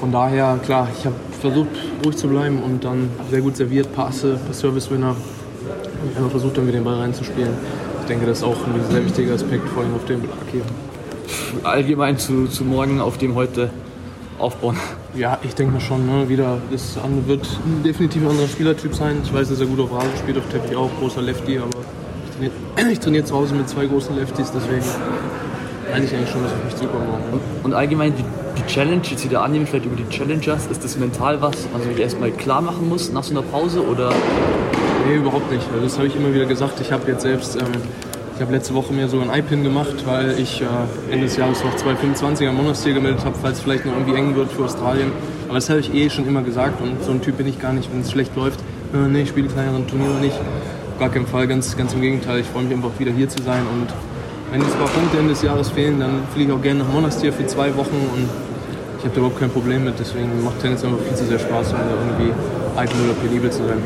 [0.00, 1.68] Von daher, klar, ich habe versucht,
[2.04, 5.14] ruhig zu bleiben und dann sehr gut serviert, Passe, Service-Winner.
[5.14, 7.52] Und einfach versucht, dann wieder den Ball reinzuspielen.
[8.00, 10.62] Ich denke, das ist auch ein sehr wichtiger Aspekt, vor allem auf dem Belag hier.
[11.62, 13.70] Allgemein zu, zu morgen, auf dem heute
[14.38, 14.76] aufbauen?
[15.14, 16.06] Ja, ich denke mal schon.
[16.06, 16.28] Ne?
[16.28, 17.46] Wieder, das wird
[17.84, 19.18] definitiv ein anderer Spielertyp sein.
[19.24, 22.36] Ich weiß, dass er gut auf Rasen spielt, auf Teppich auch, großer Lefty, aber ich
[22.36, 22.52] trainiere,
[22.92, 24.84] ich trainiere zu Hause mit zwei großen Lefties, deswegen
[25.94, 27.42] weiß ich eigentlich schon, was auf mich zukommen wird.
[27.62, 28.24] Und allgemein die,
[28.60, 31.82] die Challenge, jetzt wieder annehmen, vielleicht über die Challengers, ist das mental was, was man
[31.82, 34.12] sich erstmal klar machen muss nach so einer Pause oder?
[35.06, 35.66] Nee, überhaupt nicht.
[35.72, 36.80] Also das habe ich immer wieder gesagt.
[36.80, 37.66] Ich habe jetzt selbst, ähm,
[38.34, 41.62] ich habe letzte Woche mir sogar ein iPin gemacht, weil ich äh, Ende des Jahres
[41.62, 45.12] noch 225 am Monatstier gemeldet habe, falls es vielleicht noch irgendwie eng wird für Australien.
[45.46, 47.72] Aber das habe ich eh schon immer gesagt und so ein Typ bin ich gar
[47.72, 48.58] nicht, wenn es schlecht läuft.
[48.92, 50.34] Äh, nee, ich spiele kleineren Turniere nicht.
[50.34, 52.40] Auf gar keinen Fall, ganz, ganz im Gegenteil.
[52.40, 53.88] Ich freue mich einfach wieder hier zu sein und
[54.54, 57.32] wenn ein paar Punkte Ende des Jahres fehlen, dann fliege ich auch gerne nach Monastir
[57.32, 58.28] für zwei Wochen und
[58.98, 59.98] ich habe da überhaupt kein Problem mit.
[59.98, 62.32] Deswegen macht Tennis einfach viel zu sehr Spaß, um da irgendwie
[62.78, 63.82] eitel oder penibel zu sein.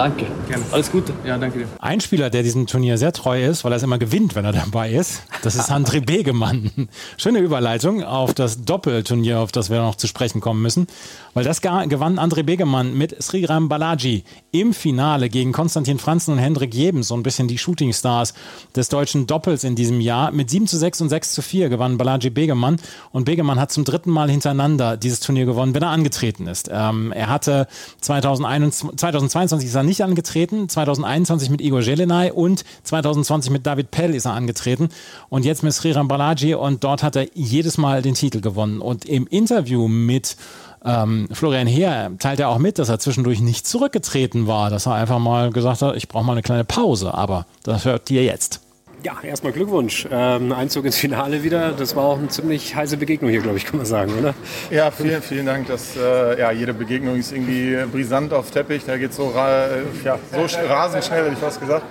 [0.00, 0.24] Danke.
[0.48, 0.64] Gerne.
[0.72, 1.12] Alles Gute.
[1.26, 1.66] Ja, danke dir.
[1.78, 4.52] Ein Spieler, der diesem Turnier sehr treu ist, weil er es immer gewinnt, wenn er
[4.52, 6.88] dabei ist, das ist André Begemann.
[7.18, 10.86] Schöne Überleitung auf das Doppelturnier, auf das wir noch zu sprechen kommen müssen.
[11.34, 16.74] Weil das gewann André Begemann mit Sriram Balaji im Finale gegen Konstantin Franzen und Hendrik
[16.74, 18.32] Jebens, so ein bisschen die Shootingstars
[18.74, 20.30] des deutschen Doppels in diesem Jahr.
[20.30, 22.78] Mit 7 zu 6 und 6 zu 4 gewann Balaji Begemann
[23.12, 26.70] und Begemann hat zum dritten Mal hintereinander dieses Turnier gewonnen, wenn er angetreten ist.
[26.72, 27.68] Ähm, er hatte
[28.00, 34.14] 2021, 2022 ist er nicht angetreten, 2021 mit Igor Jelenay und 2020 mit David Pell
[34.14, 34.88] ist er angetreten
[35.28, 38.80] und jetzt mit Sriram Balaji und dort hat er jedes Mal den Titel gewonnen.
[38.80, 40.36] Und im Interview mit
[40.84, 44.94] ähm, Florian Heer teilt er auch mit, dass er zwischendurch nicht zurückgetreten war, dass er
[44.94, 48.60] einfach mal gesagt hat, ich brauche mal eine kleine Pause, aber das hört ihr jetzt.
[49.02, 50.06] Ja, erstmal Glückwunsch.
[50.10, 51.72] Ähm, Einzug ins Finale wieder.
[51.72, 54.34] Das war auch eine ziemlich heiße Begegnung hier, glaube ich, kann man sagen, oder?
[54.70, 55.68] Ja, vielen, vielen Dank.
[55.68, 58.84] Dass, äh, ja, jede Begegnung ist irgendwie brisant auf Teppich.
[58.84, 59.68] Da geht so, ra
[60.04, 61.84] ja, so rasend schnell, hätte ich fast gesagt.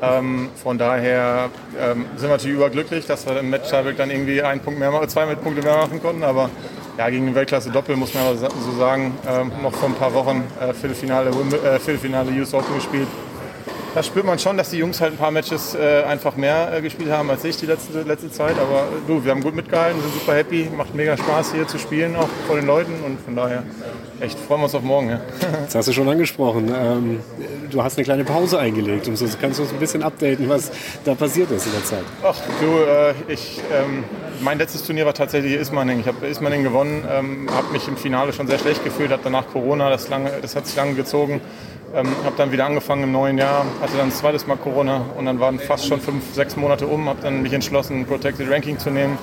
[0.00, 4.60] Ähm, von daher ähm, sind wir natürlich überglücklich, dass wir im Match dann irgendwie einen
[4.60, 6.22] Punkt mehr zwei Punkte mehr machen konnten.
[6.22, 6.48] Aber
[6.96, 10.42] ja, gegen den Weltklasse Doppel muss man so sagen, ähm, noch vor ein paar Wochen
[10.58, 13.08] äh, Viertelfinale, äh, Viertelfinale US Open gespielt
[13.96, 16.82] da spürt man schon, dass die Jungs halt ein paar Matches äh, einfach mehr äh,
[16.82, 18.58] gespielt haben als ich die letzte, letzte Zeit.
[18.58, 21.78] Aber äh, du, wir haben gut mitgehalten, sind super happy, macht mega Spaß hier zu
[21.78, 22.92] spielen, auch vor den Leuten.
[23.06, 23.62] Und von daher
[24.20, 25.08] echt freuen wir uns auf morgen.
[25.08, 25.20] Ja.
[25.64, 26.70] Das hast du schon angesprochen.
[26.78, 27.20] Ähm,
[27.70, 29.08] du hast eine kleine Pause eingelegt.
[29.08, 30.70] Und so kannst du uns ein bisschen updaten, was
[31.04, 32.04] da passiert ist in der Zeit.
[32.22, 34.04] Ach du, äh, ich, ähm,
[34.42, 36.00] mein letztes Turnier war tatsächlich Ismaning.
[36.00, 39.46] Ich habe Ismaning gewonnen, ähm, habe mich im Finale schon sehr schlecht gefühlt, habe danach
[39.50, 41.40] Corona, das, lange, das hat sich lange gezogen.
[41.94, 45.24] Ähm, habe dann wieder angefangen im neuen Jahr, hatte dann das zweites Mal Corona und
[45.26, 48.78] dann waren fast schon fünf, sechs Monate um, habe dann mich entschlossen, ein Protected Ranking
[48.78, 49.16] zu nehmen.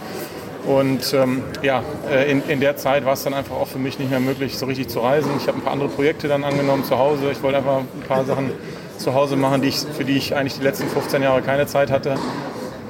[0.66, 4.00] Und ähm, ja, äh, in, in der Zeit war es dann einfach auch für mich
[4.00, 5.30] nicht mehr möglich, so richtig zu reisen.
[5.38, 7.32] Ich habe ein paar andere Projekte dann angenommen zu Hause.
[7.32, 8.52] Ich wollte einfach ein paar Sachen
[8.98, 11.92] zu Hause machen, die ich, für die ich eigentlich die letzten 15 Jahre keine Zeit
[11.92, 12.16] hatte.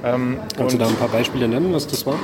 [0.05, 2.15] Ähm, Kannst du da ein paar Beispiele nennen, was das war?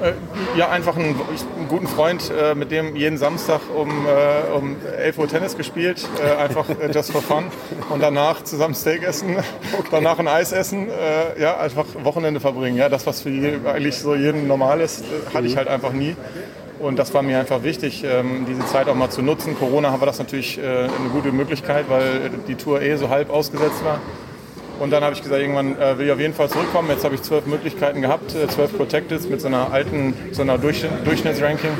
[0.00, 4.76] Äh, ja, einfach einen, einen guten Freund, äh, mit dem jeden Samstag um, äh, um
[4.98, 7.44] 11 Uhr Tennis gespielt, äh, einfach äh, just for fun.
[7.90, 9.36] Und danach zusammen Steak essen,
[9.78, 9.88] okay.
[9.90, 12.76] danach ein Eis essen, äh, ja, einfach Wochenende verbringen.
[12.76, 15.58] Ja, das, was für jeden, eigentlich so jeden normal ist, hatte ich mhm.
[15.58, 16.16] halt einfach nie.
[16.80, 19.56] Und das war mir einfach wichtig, ähm, diese Zeit auch mal zu nutzen.
[19.56, 24.00] Corona war das natürlich eine gute Möglichkeit, weil die Tour eh so halb ausgesetzt war.
[24.84, 26.90] Und dann habe ich gesagt, irgendwann äh, will ich auf jeden Fall zurückkommen.
[26.90, 30.58] Jetzt habe ich zwölf Möglichkeiten gehabt, äh, zwölf Protecteds mit so einer alten, so einer
[30.58, 31.70] Durch Durchschnittsranking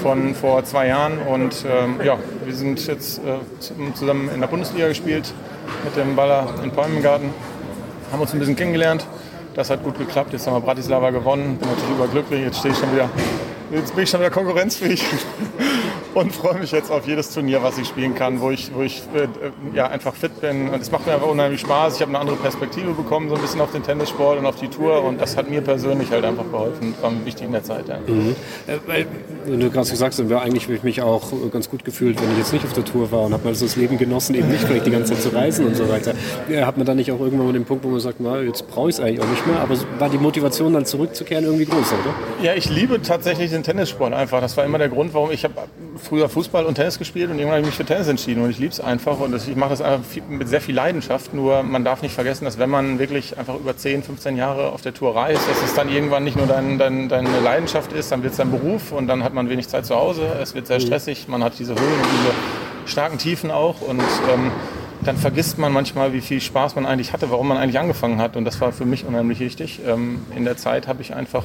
[0.00, 1.18] von vor zwei Jahren.
[1.18, 5.34] Und ähm, ja, wir sind jetzt äh, zusammen in der Bundesliga gespielt
[5.82, 7.30] mit dem Baller in Palmengarten.
[8.12, 9.04] Haben uns ein bisschen kennengelernt.
[9.56, 10.32] Das hat gut geklappt.
[10.32, 11.56] Jetzt haben wir Bratislava gewonnen.
[11.56, 12.44] Bin natürlich überglücklich.
[12.44, 13.10] Jetzt stehe ich schon wieder,
[13.70, 15.02] jetzt bin ich schon wieder konkurrenzfähig
[16.14, 19.02] und freue mich jetzt auf jedes Turnier, was ich spielen kann, wo ich, wo ich
[19.14, 19.28] äh,
[19.76, 20.70] ja, einfach fit bin.
[20.70, 21.96] Und es macht mir einfach unheimlich Spaß.
[21.96, 24.68] Ich habe eine andere Perspektive bekommen, so ein bisschen auf den Tennissport und auf die
[24.68, 25.04] Tour.
[25.04, 26.94] Und das hat mir persönlich halt einfach geholfen.
[27.00, 27.88] War wichtig in der Zeit.
[27.88, 27.98] Ja.
[28.06, 28.34] Mhm.
[28.66, 29.06] Äh, weil,
[29.44, 32.38] wenn du gerade gesagt hast, eigentlich habe ich mich auch ganz gut gefühlt, wenn ich
[32.38, 34.64] jetzt nicht auf der Tour war und habe mal so das Leben genossen, eben nicht
[34.64, 36.14] vielleicht die ganze Zeit zu reisen und so weiter.
[36.48, 38.68] Ja, hat man dann nicht auch irgendwann mal den Punkt, wo man sagt, na, jetzt
[38.68, 39.60] brauche ich es eigentlich auch nicht mehr.
[39.60, 42.14] Aber war die Motivation dann zurückzukehren irgendwie größer, oder?
[42.42, 44.40] Ja, ich liebe tatsächlich den Tennissport einfach.
[44.40, 45.54] Das war immer der Grund, warum ich habe
[45.96, 48.58] früher Fußball und Tennis gespielt und irgendwann habe ich mich für Tennis entschieden und ich
[48.58, 51.34] liebe es einfach und ich mache das einfach mit sehr viel Leidenschaft.
[51.34, 54.82] Nur man darf nicht vergessen, dass wenn man wirklich einfach über 10, 15 Jahre auf
[54.82, 58.22] der Tour reist, dass es dann irgendwann nicht nur dein, dein, deine Leidenschaft ist, dann
[58.22, 60.26] wird es dein Beruf und dann hat man wenig Zeit zu Hause.
[60.40, 60.86] Es wird sehr mhm.
[60.86, 64.00] stressig, man hat diese Höhen und diese starken Tiefen auch und
[64.32, 64.52] ähm,
[65.04, 68.36] dann vergisst man manchmal, wie viel Spaß man eigentlich hatte, warum man eigentlich angefangen hat.
[68.36, 69.80] Und das war für mich unheimlich wichtig.
[69.86, 71.44] Ähm, in der Zeit habe ich einfach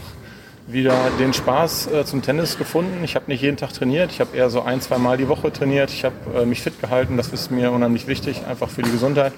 [0.68, 3.04] wieder den Spaß äh, zum Tennis gefunden.
[3.04, 5.52] Ich habe nicht jeden Tag trainiert, ich habe eher so ein, zwei Mal die Woche
[5.52, 5.90] trainiert.
[5.92, 9.34] Ich habe äh, mich fit gehalten, das ist mir unheimlich wichtig, einfach für die Gesundheit.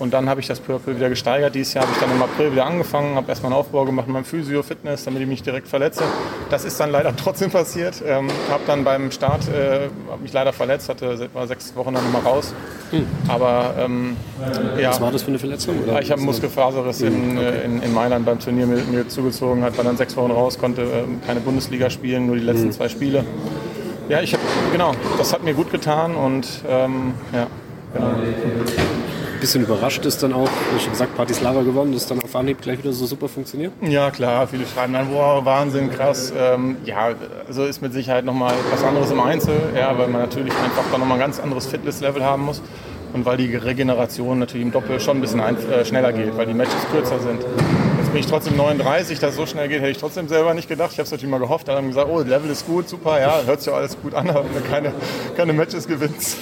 [0.00, 1.54] Und dann habe ich das peu à peu wieder gesteigert.
[1.54, 4.14] Dieses Jahr habe ich dann im April wieder angefangen, habe erstmal einen Aufbau gemacht mit
[4.14, 6.04] meinem Physio, Fitness, damit ich mich direkt verletze.
[6.48, 8.02] Das ist dann leider trotzdem passiert.
[8.06, 9.88] Ähm, habe dann beim Start äh,
[10.22, 12.54] mich leider verletzt, hatte war sechs Wochen dann nochmal raus.
[12.92, 13.06] Hm.
[13.28, 14.16] Aber ähm,
[14.80, 14.88] ja.
[14.88, 15.78] Was war das für eine Verletzung?
[15.82, 16.00] Oder?
[16.00, 17.46] Ich habe Muskelfaserriss in, okay.
[17.46, 20.58] Äh, in, in, Mailand beim Turnier mir, mir zugezogen, hat war dann sechs Wochen raus,
[20.58, 20.86] konnte äh,
[21.26, 22.72] keine Bundesliga spielen, nur die letzten hm.
[22.72, 23.22] zwei Spiele.
[24.08, 27.46] Ja, ich habe genau, das hat mir gut getan und ähm, ja,
[27.92, 28.14] genau
[29.40, 32.78] bisschen überrascht ist dann auch, wie schon gesagt, Partislava gewonnen, dass dann auf Anhieb gleich
[32.78, 33.72] wieder so super funktioniert?
[33.82, 36.32] Ja, klar, viele schreiben dann, wow, Wahnsinn, krass.
[36.36, 37.14] Ähm, ja,
[37.48, 41.00] also ist mit Sicherheit nochmal was anderes im Einzel, ja, weil man natürlich einfach dann
[41.00, 42.62] nochmal ein ganz anderes Fitnesslevel haben muss
[43.12, 46.46] und weil die Regeneration natürlich im Doppel schon ein bisschen ein, äh, schneller geht, weil
[46.46, 47.44] die Matches kürzer sind.
[48.12, 50.90] Bin ich trotzdem 39, dass es so schnell geht, hätte ich trotzdem selber nicht gedacht.
[50.90, 53.40] Ich habe es natürlich mal gehofft, dann haben gesagt, oh, Level ist gut, super, ja,
[53.46, 54.92] hört sich ja alles gut an, aber wenn du keine,
[55.36, 56.36] keine Matches gewinnst,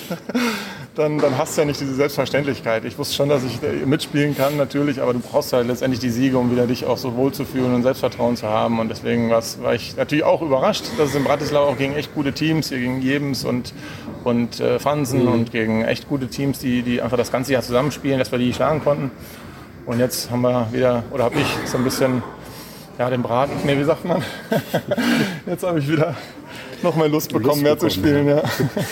[0.94, 2.87] dann, dann hast du ja nicht diese Selbstverständlichkeit.
[2.87, 6.38] Ich wusste schon, dass ich mitspielen kann, natürlich, aber du brauchst halt letztendlich die Siege,
[6.38, 8.81] um wieder dich auch so wohl zu fühlen und Selbstvertrauen zu haben.
[8.81, 12.33] Und deswegen war ich natürlich auch überrascht, dass es in Bratislava auch gegen echt gute
[12.33, 13.74] Teams, hier gegen Jebens und,
[14.24, 15.33] und äh, Fansen mhm.
[15.33, 18.54] und gegen echt gute Teams, die, die einfach das ganze Jahr zusammenspielen, dass wir die
[18.54, 19.11] schlagen konnten.
[19.88, 22.22] Und jetzt haben wir wieder, oder habe ich so ein bisschen
[22.98, 24.22] ja, den Braten, nee, wie sagt man?
[25.46, 26.14] jetzt habe ich wieder
[26.82, 28.28] noch mehr Lust bekommen, Lust mehr bekommen, zu spielen.
[28.28, 28.42] Ja.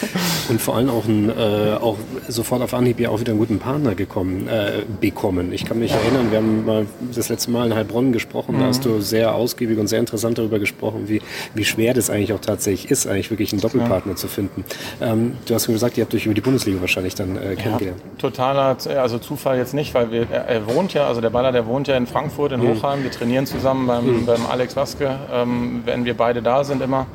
[0.49, 1.97] Und vor allem auch, ein, äh, auch
[2.29, 5.53] sofort auf Anhieb ja auch wieder einen guten Partner gekommen, äh, bekommen.
[5.53, 8.61] Ich kann mich erinnern, wir haben mal das letzte Mal in Heilbronn gesprochen, mhm.
[8.61, 11.21] da hast du sehr ausgiebig und sehr interessant darüber gesprochen, wie,
[11.55, 14.17] wie schwer das eigentlich auch tatsächlich ist, eigentlich wirklich einen Doppelpartner ja.
[14.17, 14.65] zu finden.
[15.01, 18.01] Ähm, du hast gesagt, ihr habt euch über die Bundesliga wahrscheinlich dann äh, kennengelernt.
[18.01, 21.53] Ja, totaler, also Zufall jetzt nicht, weil wir, er, er, wohnt ja, also der Baller,
[21.53, 22.69] der wohnt ja in Frankfurt, in mhm.
[22.69, 23.03] Hochheim.
[23.03, 24.27] Wir trainieren zusammen beim, mhm.
[24.27, 27.07] beim Alex Waske, ähm, wenn wir beide da sind immer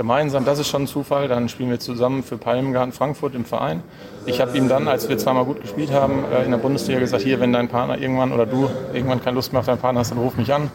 [0.00, 1.28] gemeinsam, das ist schon ein Zufall.
[1.28, 3.82] Dann spielen wir zusammen für Palmengarten Frankfurt im Verein.
[4.24, 7.22] Ich habe ihm dann, als wir zweimal gut gespielt haben, äh, in der Bundesliga gesagt,
[7.22, 10.10] hier, wenn dein Partner irgendwann oder du irgendwann keine Lust mehr auf deinen Partner hast,
[10.10, 10.70] dann ruf mich an.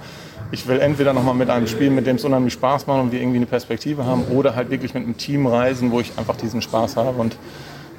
[0.51, 3.19] Ich will entweder nochmal mit einem spielen, mit dem es unheimlich Spaß macht und wir
[3.19, 6.61] irgendwie eine Perspektive haben, oder halt wirklich mit einem Team reisen, wo ich einfach diesen
[6.61, 7.19] Spaß habe.
[7.19, 7.35] Und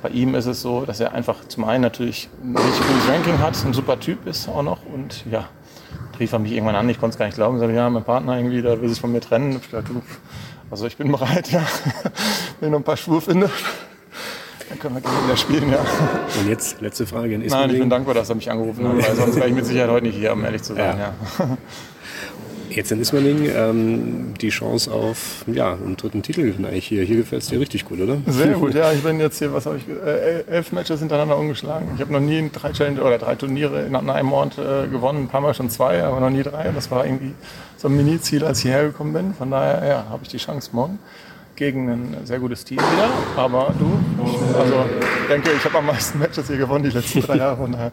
[0.03, 3.39] bei ihm ist es so, dass er einfach zum einen natürlich ein richtig gutes Ranking
[3.41, 5.47] hat, ein super Typ ist auch noch und ja,
[6.21, 8.37] rief er mich irgendwann an, ich konnte es gar nicht glauben, sagte, ja, mein Partner
[8.37, 9.59] irgendwie, der will sich von mir trennen.
[9.61, 9.91] Ich dachte,
[10.71, 11.61] also ich bin bereit, ja.
[12.61, 13.51] Wenn ich noch ein paar Schuhe finde,
[14.69, 15.85] dann können wir gerne wieder spielen, ja.
[16.41, 19.17] Und jetzt letzte Frage in Nein, ich bin dankbar, dass er mich angerufen hat, weil
[19.17, 21.15] sonst wäre ich mit Sicherheit heute nicht hier, um ehrlich zu sein, ja.
[21.39, 21.59] ja.
[22.77, 27.05] Jetzt in Ismaning ähm, die Chance auf ja, einen dritten Titel eigentlich hier.
[27.05, 28.19] Hier gefällt es dir richtig gut, oder?
[28.27, 28.93] Sehr gut, ja.
[28.93, 31.89] Ich bin jetzt hier, was habe ich, äh, elf Matches hintereinander umgeschlagen.
[31.95, 35.23] Ich habe noch nie drei Challenge oder drei Turniere in einem Ort äh, gewonnen.
[35.23, 36.71] Ein paar Mal schon zwei, aber noch nie drei.
[36.75, 37.33] Das war irgendwie
[37.77, 39.35] so ein Mini-Ziel, als ich hierher gekommen bin.
[39.35, 40.99] Von daher ja, habe ich die Chance morgen
[41.57, 43.09] gegen ein sehr gutes Team wieder.
[43.37, 43.99] Aber du,
[44.57, 44.85] also
[45.23, 47.93] ich denke, ich habe am meisten Matches hier gewonnen die letzten drei Jahre und daher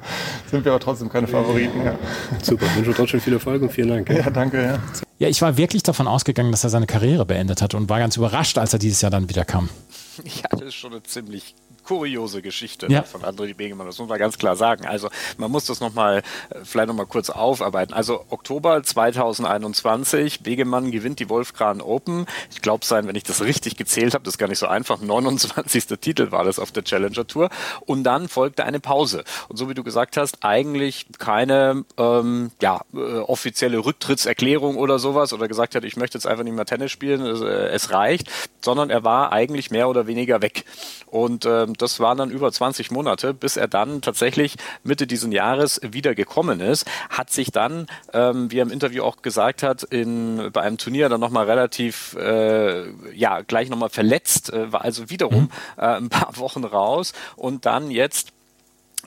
[0.51, 1.83] sind wir aber trotzdem keine Favoriten.
[1.83, 1.95] Ja.
[2.41, 4.09] Super, ich wünsche trotzdem viel Erfolg und vielen Dank.
[4.09, 4.61] Ja, danke.
[4.61, 4.79] Ja.
[5.19, 8.17] ja, ich war wirklich davon ausgegangen, dass er seine Karriere beendet hat und war ganz
[8.17, 9.69] überrascht, als er dieses Jahr dann wieder kam.
[10.23, 13.03] Ja, das ist schon eine ziemlich kuriose Geschichte ja.
[13.03, 13.87] von André Begemann.
[13.87, 14.85] Das muss man ganz klar sagen.
[14.85, 17.93] Also man muss das nochmal, äh, vielleicht nochmal kurz aufarbeiten.
[17.93, 22.25] Also Oktober 2021, Begemann gewinnt die Wolfgram Open.
[22.51, 24.99] Ich glaube sein, wenn ich das richtig gezählt habe, das ist gar nicht so einfach,
[25.01, 25.85] 29.
[25.99, 27.49] Titel war das auf der Challenger Tour.
[27.85, 29.23] Und dann folgte eine Pause.
[29.49, 35.33] Und so wie du gesagt hast, eigentlich keine ähm, ja, äh, offizielle Rücktrittserklärung oder sowas
[35.33, 38.29] oder gesagt hat, ich möchte jetzt einfach nicht mehr Tennis spielen, es, äh, es reicht,
[38.61, 40.65] sondern er war eigentlich mehr oder weniger weg.
[41.07, 45.79] Und ähm, das waren dann über 20 Monate, bis er dann tatsächlich Mitte diesen Jahres
[45.83, 50.49] wieder gekommen ist, hat sich dann, ähm, wie er im Interview auch gesagt hat, in,
[50.51, 55.43] bei einem Turnier dann nochmal relativ, äh, ja, gleich nochmal verletzt, äh, war also wiederum
[55.43, 55.49] mhm.
[55.77, 58.32] äh, ein paar Wochen raus und dann jetzt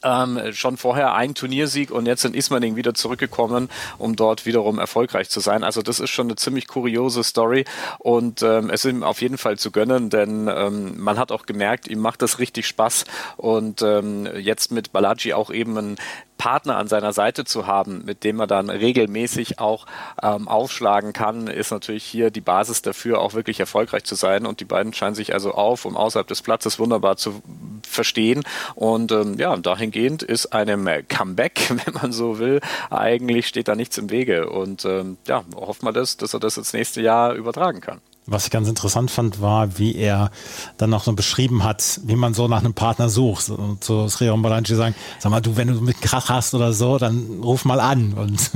[0.07, 5.29] ähm, schon vorher ein Turniersieg und jetzt in Ismaning wieder zurückgekommen, um dort wiederum erfolgreich
[5.29, 5.65] zu sein.
[5.65, 7.65] Also das ist schon eine ziemlich kuriose Story
[7.99, 11.47] und ähm, es ist ihm auf jeden Fall zu gönnen, denn ähm, man hat auch
[11.47, 13.05] gemerkt, ihm macht das richtig Spaß
[13.37, 15.97] und ähm, jetzt mit Balaji auch eben ein
[16.39, 19.87] Partner an seiner Seite zu haben, mit dem er dann regelmäßig auch
[20.23, 24.47] ähm, aufschlagen kann, ist natürlich hier die Basis dafür, auch wirklich erfolgreich zu sein.
[24.47, 27.43] Und die beiden scheinen sich also auf und außerhalb des Platzes wunderbar zu
[27.89, 28.43] verstehen.
[28.75, 33.99] Und ähm, ja, dahingehend ist einem Comeback, wenn man so will, eigentlich steht da nichts
[33.99, 34.51] im Wege.
[34.51, 38.01] Und ähm, ja, hoffen wir das, dass er das ins nächste Jahr übertragen kann.
[38.27, 40.31] Was ich ganz interessant fand, war, wie er
[40.79, 43.51] dann noch so beschrieben hat, wie man so nach einem Partner sucht.
[43.51, 46.99] Und so Sriram Balanchi sagen, sag mal, du, wenn du mit Krach hast oder so,
[46.99, 48.15] dann ruf mal an.
[48.15, 48.51] Und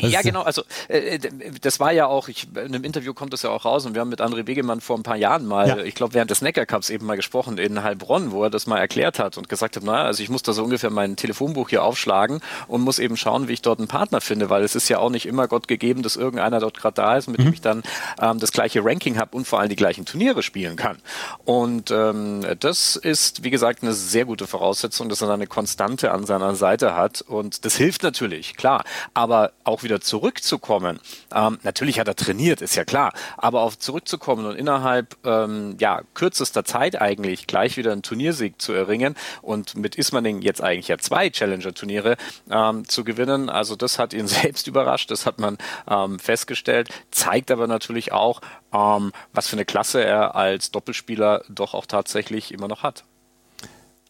[0.00, 0.42] ja, genau.
[0.42, 1.18] Also äh,
[1.60, 4.00] das war ja auch, ich, in einem Interview kommt das ja auch raus und wir
[4.00, 5.78] haben mit André Wegemann vor ein paar Jahren mal, ja.
[5.78, 8.78] ich glaube während des Neckar Cups eben mal gesprochen in Heilbronn, wo er das mal
[8.78, 11.82] erklärt hat und gesagt hat, naja, also ich muss da so ungefähr mein Telefonbuch hier
[11.82, 14.98] aufschlagen und muss eben schauen, wie ich dort einen Partner finde, weil es ist ja
[14.98, 17.44] auch nicht immer Gott gegeben, dass irgendeiner dort gerade da ist, mit mhm.
[17.44, 17.82] dem ich dann
[18.20, 20.98] ähm, das gleiche Ranking habe und vor allem die gleichen Turniere spielen kann.
[21.44, 26.26] Und ähm, das ist, wie gesagt, eine sehr gute Voraussetzung, dass er eine Konstante an
[26.26, 28.84] seiner Seite hat und das hilft natürlich, klar.
[29.14, 30.98] Aber auch wieder zurückzukommen,
[31.34, 36.02] ähm, natürlich hat er trainiert, ist ja klar, aber auf zurückzukommen und innerhalb ähm, ja,
[36.14, 40.98] kürzester Zeit eigentlich gleich wieder einen Turniersieg zu erringen und mit Ismaning jetzt eigentlich ja
[40.98, 42.16] zwei Challenger-Turniere
[42.50, 45.58] ähm, zu gewinnen, also das hat ihn selbst überrascht, das hat man
[45.88, 48.40] ähm, festgestellt, zeigt aber natürlich auch,
[48.72, 53.04] ähm, was für eine Klasse er als Doppelspieler doch auch tatsächlich immer noch hat.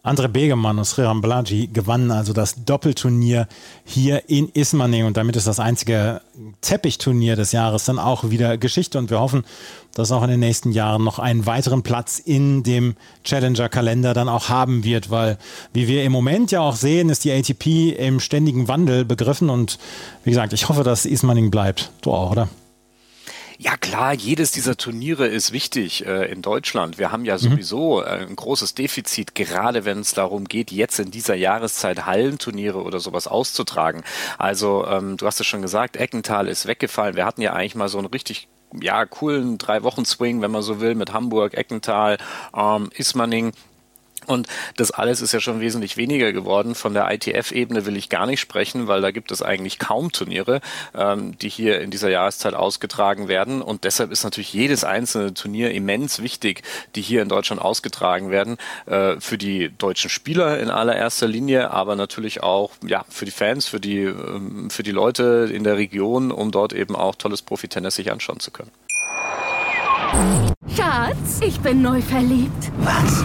[0.04, 3.48] Andre Begemann und Sriram Balaji gewannen also das Doppelturnier
[3.84, 6.20] hier in Ismaning und damit ist das einzige
[6.60, 9.44] Teppichturnier des Jahres dann auch wieder Geschichte und wir hoffen,
[9.94, 12.94] dass auch in den nächsten Jahren noch einen weiteren Platz in dem
[13.24, 15.36] Challenger-Kalender dann auch haben wird, weil
[15.72, 19.80] wie wir im Moment ja auch sehen, ist die ATP im ständigen Wandel begriffen und
[20.22, 21.90] wie gesagt, ich hoffe, dass Ismaning bleibt.
[22.02, 22.48] Du auch, oder?
[23.60, 26.96] Ja klar, jedes dieser Turniere ist wichtig äh, in Deutschland.
[26.96, 27.38] Wir haben ja mhm.
[27.38, 32.80] sowieso äh, ein großes Defizit, gerade wenn es darum geht, jetzt in dieser Jahreszeit Hallenturniere
[32.80, 34.04] oder sowas auszutragen.
[34.38, 37.16] Also ähm, du hast es schon gesagt, Eckental ist weggefallen.
[37.16, 38.46] Wir hatten ja eigentlich mal so einen richtig
[38.80, 42.18] ja, coolen drei Wochen Swing, wenn man so will, mit Hamburg, Eckental,
[42.56, 43.52] ähm, Ismaning
[44.28, 46.74] und das alles ist ja schon wesentlich weniger geworden.
[46.74, 50.60] Von der ITF-Ebene will ich gar nicht sprechen, weil da gibt es eigentlich kaum Turniere,
[50.94, 53.62] ähm, die hier in dieser Jahreszeit ausgetragen werden.
[53.62, 56.62] Und deshalb ist natürlich jedes einzelne Turnier immens wichtig,
[56.94, 61.96] die hier in Deutschland ausgetragen werden, äh, für die deutschen Spieler in allererster Linie, aber
[61.96, 66.30] natürlich auch ja, für die Fans, für die, ähm, für die Leute in der Region,
[66.30, 68.70] um dort eben auch tolles Profitennis sich anschauen zu können.
[70.74, 72.72] Schatz, ich bin neu verliebt.
[72.78, 73.24] Was?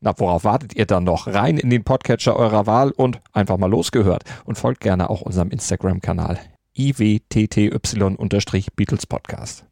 [0.00, 1.26] Na, worauf wartet ihr dann noch?
[1.26, 4.22] Rein in den Podcatcher eurer Wahl und einfach mal losgehört.
[4.44, 6.38] Und folgt gerne auch unserem Instagram-Kanal
[6.76, 9.64] iwtty-Beatles Podcast.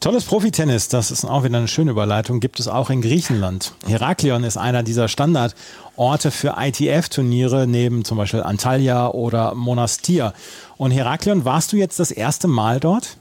[0.00, 3.72] Tolles Profitennis, das ist auch wieder eine schöne Überleitung, gibt es auch in Griechenland.
[3.86, 10.34] Heraklion ist einer dieser Standardorte für ITF-Turniere neben zum Beispiel Antalya oder Monastir.
[10.76, 13.16] Und Heraklion, warst du jetzt das erste Mal dort?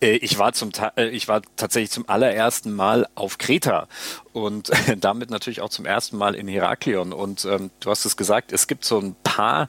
[0.00, 3.88] Äh, ich war zum äh, ich war tatsächlich zum allerersten Mal auf Kreta
[4.32, 7.12] und damit natürlich auch zum ersten Mal in Heraklion.
[7.12, 9.68] Und ähm, du hast es gesagt, es gibt so ein paar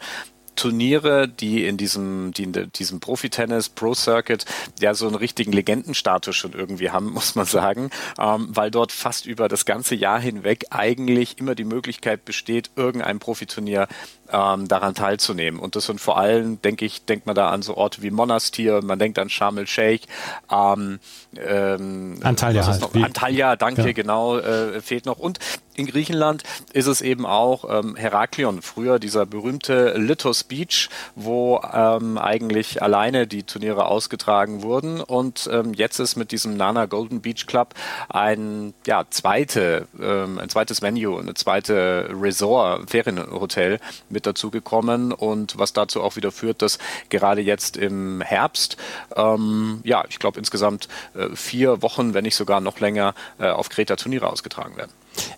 [0.59, 4.43] Turniere, die in diesem, die in diesem Profi-Tennis, Pro-Circuit,
[4.81, 9.25] ja so einen richtigen Legendenstatus schon irgendwie haben, muss man sagen, ähm, weil dort fast
[9.25, 13.87] über das ganze Jahr hinweg eigentlich immer die Möglichkeit besteht, irgendein Profiturnier
[14.31, 15.59] ähm, daran teilzunehmen.
[15.59, 18.81] Und das sind vor allem, denke ich, denkt man da an so Orte wie Monastir,
[18.83, 20.07] man denkt an Sharm el-Sheikh,
[20.51, 20.99] ähm,
[21.35, 22.95] ähm, Antalya halt.
[22.95, 23.91] Antalya, danke, ja.
[23.91, 25.19] genau, äh, fehlt noch.
[25.19, 25.39] Und
[25.79, 32.17] in Griechenland ist es eben auch ähm, Heraklion, früher dieser berühmte Litos Beach, wo ähm,
[32.17, 34.99] eigentlich alleine die Turniere ausgetragen wurden.
[34.99, 37.75] Und ähm, jetzt ist mit diesem Nana Golden Beach Club
[38.09, 45.57] ein ja, zweite, ähm, ein zweites Venue, eine zweite Resort, Ferienhotel mit dazu gekommen und
[45.57, 48.77] was dazu auch wieder führt, dass gerade jetzt im Herbst,
[49.15, 53.69] ähm, ja, ich glaube insgesamt äh, vier Wochen, wenn nicht sogar noch länger, äh, auf
[53.69, 54.91] Kreta Turniere ausgetragen werden.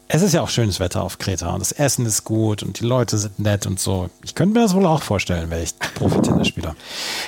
[0.07, 2.85] Es ist ja auch schönes Wetter auf Kreta und das Essen ist gut und die
[2.85, 4.09] Leute sind nett und so.
[4.23, 6.75] Ich könnte mir das wohl auch vorstellen, wäre ich Profi-Tennisspieler.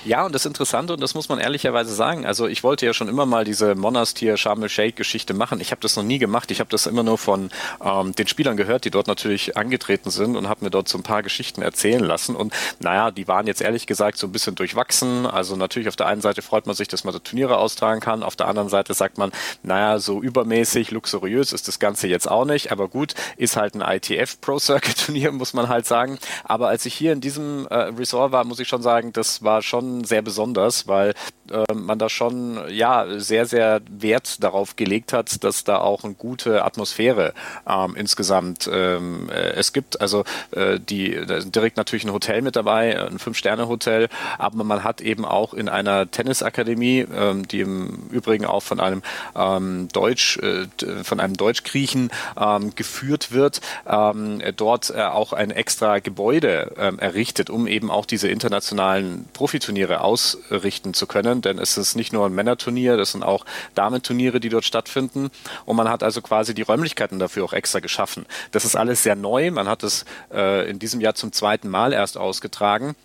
[0.03, 3.07] Ja, und das Interessante, und das muss man ehrlicherweise sagen, also ich wollte ja schon
[3.07, 5.61] immer mal diese Monastir Sharm el-Sheikh-Geschichte machen.
[5.61, 6.51] Ich habe das noch nie gemacht.
[6.51, 7.51] Ich habe das immer nur von
[7.81, 11.03] ähm, den Spielern gehört, die dort natürlich angetreten sind und habe mir dort so ein
[11.03, 12.35] paar Geschichten erzählen lassen.
[12.35, 15.25] Und naja, die waren jetzt ehrlich gesagt so ein bisschen durchwachsen.
[15.25, 18.23] Also natürlich auf der einen Seite freut man sich, dass man da Turniere austragen kann.
[18.23, 19.31] Auf der anderen Seite sagt man,
[19.63, 23.75] naja, so übermäßig luxuriös ist das Ganze jetzt auch auch nicht, aber gut, ist halt
[23.75, 26.19] ein ITF Pro Circuit Turnier, muss man halt sagen.
[26.43, 29.61] Aber als ich hier in diesem äh, Resort war, muss ich schon sagen, das war
[29.61, 31.13] schon sehr besonders, weil
[31.49, 36.13] äh, man da schon ja sehr, sehr Wert darauf gelegt hat, dass da auch eine
[36.13, 37.33] gute Atmosphäre
[37.67, 40.01] ähm, insgesamt ähm, äh, es gibt.
[40.01, 45.25] Also äh, die direkt natürlich ein Hotel mit dabei, ein Fünf-Sterne-Hotel, aber man hat eben
[45.25, 49.01] auch in einer Tennisakademie, ähm, die im Übrigen auch von einem
[49.35, 50.67] ähm, Deutsch, äh,
[51.03, 57.49] von einem Deutschgriechen ähm, geführt wird, ähm, dort äh, auch ein extra Gebäude ähm, errichtet,
[57.49, 61.41] um eben auch diese internationalen Profiturniere ausrichten zu können.
[61.41, 65.29] Denn es ist nicht nur ein Männerturnier, das sind auch Damenturniere, die dort stattfinden.
[65.65, 68.25] Und man hat also quasi die Räumlichkeiten dafür auch extra geschaffen.
[68.51, 69.51] Das ist alles sehr neu.
[69.51, 72.95] Man hat es äh, in diesem Jahr zum zweiten Mal erst ausgetragen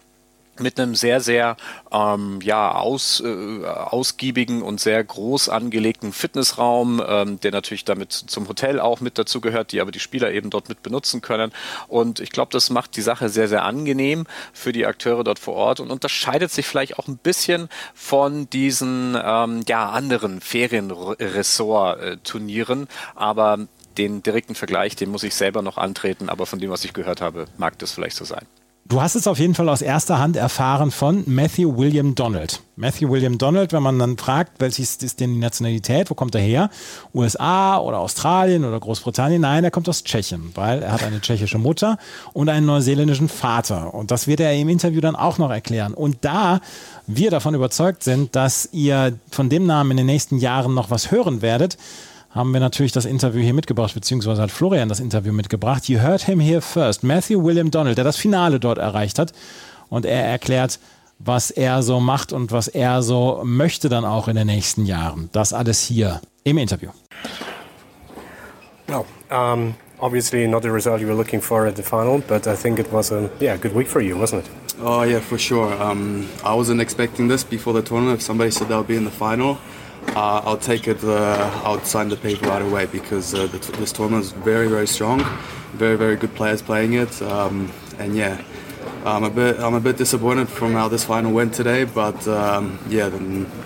[0.60, 1.56] mit einem sehr, sehr
[1.92, 8.48] ähm, ja, aus, äh, ausgiebigen und sehr groß angelegten Fitnessraum, ähm, der natürlich damit zum
[8.48, 11.52] Hotel auch mit dazu gehört, die aber die Spieler eben dort mit benutzen können.
[11.88, 15.54] Und ich glaube, das macht die Sache sehr, sehr angenehm für die Akteure dort vor
[15.54, 22.88] Ort und unterscheidet sich vielleicht auch ein bisschen von diesen ähm, ja, anderen Ferienressort-Turnieren.
[23.14, 26.92] Aber den direkten Vergleich, den muss ich selber noch antreten, aber von dem, was ich
[26.92, 28.46] gehört habe, mag das vielleicht so sein.
[28.88, 32.62] Du hast es auf jeden Fall aus erster Hand erfahren von Matthew William Donald.
[32.74, 36.40] Matthew William Donald, wenn man dann fragt, welches ist denn die Nationalität, wo kommt er
[36.40, 36.70] her?
[37.12, 39.42] USA oder Australien oder Großbritannien?
[39.42, 41.98] Nein, er kommt aus Tschechien, weil er hat eine tschechische Mutter
[42.32, 43.92] und einen neuseeländischen Vater.
[43.92, 45.92] Und das wird er im Interview dann auch noch erklären.
[45.92, 46.60] Und da
[47.06, 51.10] wir davon überzeugt sind, dass ihr von dem Namen in den nächsten Jahren noch was
[51.10, 51.76] hören werdet,
[52.30, 55.88] haben wir natürlich das Interview hier mitgebracht, beziehungsweise hat Florian das Interview mitgebracht.
[55.88, 57.02] You heard him here first.
[57.02, 59.32] Matthew William Donald, der das Finale dort erreicht hat.
[59.88, 60.78] Und er erklärt,
[61.18, 65.30] was er so macht und was er so möchte dann auch in den nächsten Jahren.
[65.32, 66.90] Das alles hier im Interview.
[68.88, 72.54] No, um, obviously not the result you were looking for at the final, but I
[72.54, 74.50] think it was a yeah good week for you, wasn't it?
[74.80, 75.72] Oh yeah, for sure.
[75.82, 78.20] Um, I wasn't expecting this before the tournament.
[78.20, 79.58] If somebody said they'll be in the final,
[80.16, 81.02] uh, I'll take it.
[81.02, 84.86] Uh, I'll sign the paper right away because uh, the, this tournament is very, very
[84.86, 85.24] strong.
[85.74, 88.42] Very, very good players playing it, um, and yeah,
[89.04, 89.60] I'm a bit.
[89.60, 93.20] I'm a bit disappointed from how this final went today, but um, yeah, the,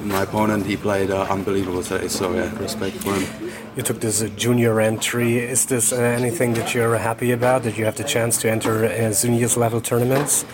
[0.04, 2.08] my opponent he played uh, unbelievable today.
[2.08, 3.52] So yeah, respect for him.
[3.76, 5.38] You took this uh, junior entry.
[5.38, 7.62] Is this uh, anything that you're happy about?
[7.62, 10.44] That you have the chance to enter juniors level tournaments?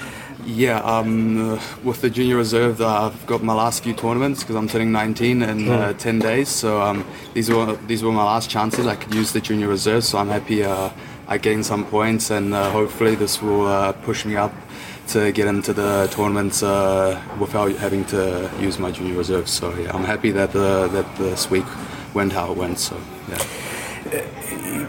[0.51, 4.57] Yeah, um, uh, with the junior reserve, uh, I've got my last few tournaments because
[4.57, 5.99] I'm turning 19 in uh, Hmm.
[5.99, 6.49] 10 days.
[6.49, 8.87] So um, these were these were my last chances.
[8.87, 10.89] I could use the junior reserve, so I'm happy uh,
[11.29, 14.53] I gained some points, and uh, hopefully this will uh, push me up
[15.09, 19.49] to get into the tournaments uh, without having to use my junior reserve.
[19.51, 21.67] So yeah, I'm happy that uh, that this week
[22.15, 22.79] went how it went.
[22.79, 22.97] So
[23.29, 23.45] yeah.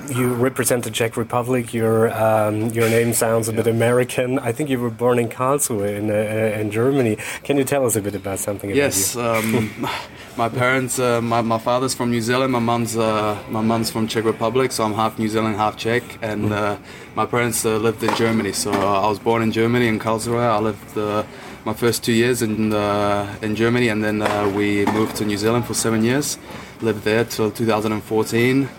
[0.10, 1.74] You represent the Czech Republic.
[1.74, 4.40] Your um, your name sounds a bit American.
[4.40, 7.18] I think you were born in Karlsruhe in uh, in Germany.
[7.44, 8.70] Can you tell us a bit about something?
[8.72, 9.88] Yes, About um,
[10.38, 14.08] my parents, uh, my, my father's from New Zealand, my mom's uh, my mom's from
[14.08, 16.78] Czech Republic, so I'm half New Zealand, half Czech, and uh,
[17.16, 18.52] my parents uh, lived in Germany.
[18.54, 20.42] So uh, I was born in Germany in Karlsruhe.
[20.42, 21.24] I lived uh,
[21.66, 25.38] my first two years in uh, in Germany, and then uh, we moved to New
[25.38, 26.38] Zealand for seven years.
[26.82, 28.70] Lived there till 2014.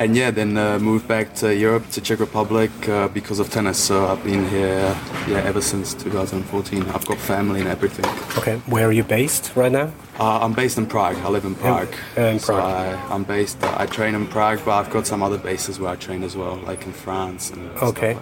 [0.00, 3.76] And yeah, then uh, moved back to Europe, to Czech Republic, uh, because of tennis.
[3.78, 4.96] So I've been here,
[5.28, 6.88] yeah, ever since 2014.
[6.88, 8.06] I've got family and everything.
[8.38, 9.92] Okay, where are you based right now?
[10.20, 11.16] Uh, I'm based in Prague.
[11.16, 11.94] I live in Prague.
[12.14, 12.62] in So Prague.
[12.62, 13.56] I, I'm based.
[13.64, 16.36] Uh, I train in Prague, but I've got some other bases where I train as
[16.36, 17.50] well, like in France.
[17.50, 18.18] And Okay,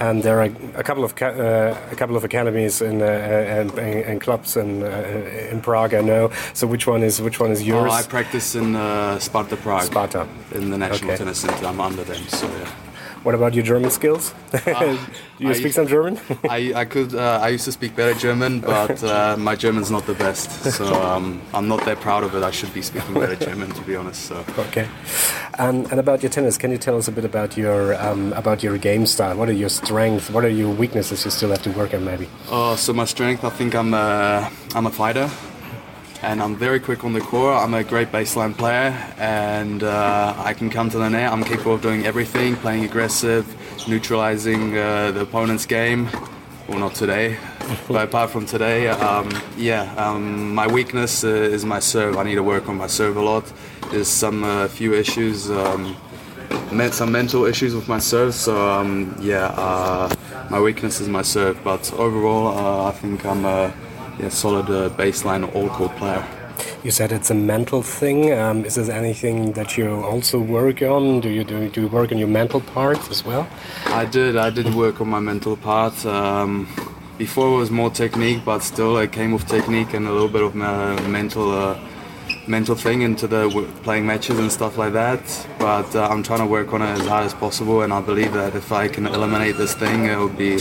[0.00, 3.04] and there are a couple of uh, a couple of academies and uh,
[3.58, 5.94] and, and clubs in uh, in Prague.
[5.94, 6.32] I know.
[6.54, 7.92] So which one is which one is yours?
[7.92, 9.84] Oh, I practice in uh, Sparta Prague.
[9.84, 10.26] Sparta.
[10.52, 11.18] In the National Okay.
[11.18, 11.66] Tennis Center.
[11.66, 12.87] I'm under them, so yeah.
[13.24, 14.32] What about your German skills?
[14.64, 14.98] Do
[15.38, 16.18] you I- speak some German?
[16.48, 20.06] I, I could uh, I used to speak better German, but uh, my German's not
[20.06, 22.42] the best, so um, I'm not that proud of it.
[22.42, 24.22] I should be speaking better German, to be honest.
[24.26, 24.88] So Okay.
[25.58, 28.62] Um, and about your tennis, can you tell us a bit about your um, about
[28.62, 29.36] your game style?
[29.36, 30.30] What are your strengths?
[30.30, 32.28] What are your weaknesses you still have to work on, maybe?
[32.50, 35.28] Uh, so my strength, I think I'm a, I'm a fighter,
[36.22, 37.56] and I'm very quick on the court.
[37.56, 41.32] I'm a great baseline player, and uh, I can come to the net.
[41.32, 43.46] I'm capable of doing everything, playing aggressive,
[43.88, 46.08] neutralizing uh, the opponent's game.
[46.68, 47.38] Well, not today,
[47.88, 52.16] but apart from today, um, yeah, um, my weakness uh, is my serve.
[52.16, 53.50] I need to work on my serve a lot.
[53.90, 55.50] There's some uh, few issues.
[55.50, 55.96] Um,
[56.72, 58.34] met some mental issues with my serve.
[58.34, 60.14] So um, yeah, uh,
[60.50, 61.62] my weakness is my serve.
[61.64, 63.44] But overall, uh, I think I'm
[64.20, 66.24] yeah, solid uh, baseline all court player.
[66.82, 68.32] You said it's a mental thing.
[68.32, 71.20] Um, is there anything that you also work on?
[71.20, 73.48] Do you do, do you work on your mental part as well?
[73.86, 74.36] I did.
[74.36, 76.04] I did work on my mental part.
[76.06, 76.66] Um,
[77.18, 80.42] before it was more technique, but still it came with technique and a little bit
[80.42, 81.78] of mental uh,
[82.46, 85.46] mental thing into the w- playing matches and stuff like that.
[85.58, 88.32] But uh, I'm trying to work on it as hard as possible, and I believe
[88.34, 90.60] that if I can eliminate this thing, it will be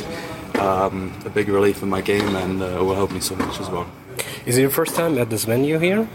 [0.60, 3.60] um, a big relief in my game, and uh, it will help me so much
[3.60, 3.86] as well.
[4.46, 6.08] Is it your first time at this venue here?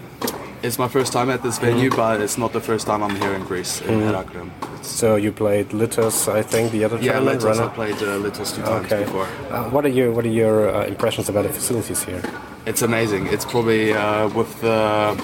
[0.63, 1.97] It's my first time at this venue, Mhm.
[1.97, 4.07] but it's not the first time I'm here in Greece, in Mhm.
[4.11, 4.51] Heraklion.
[4.83, 7.43] So you played Litos, I think, the other Yeah, tournament.
[7.43, 9.05] Litos, I played uh, Litos two times Okay.
[9.05, 9.27] before.
[9.51, 12.23] Uh, what are your What are your uh, impressions about the facilities here?
[12.65, 13.27] It's amazing.
[13.35, 15.17] It's probably uh, with the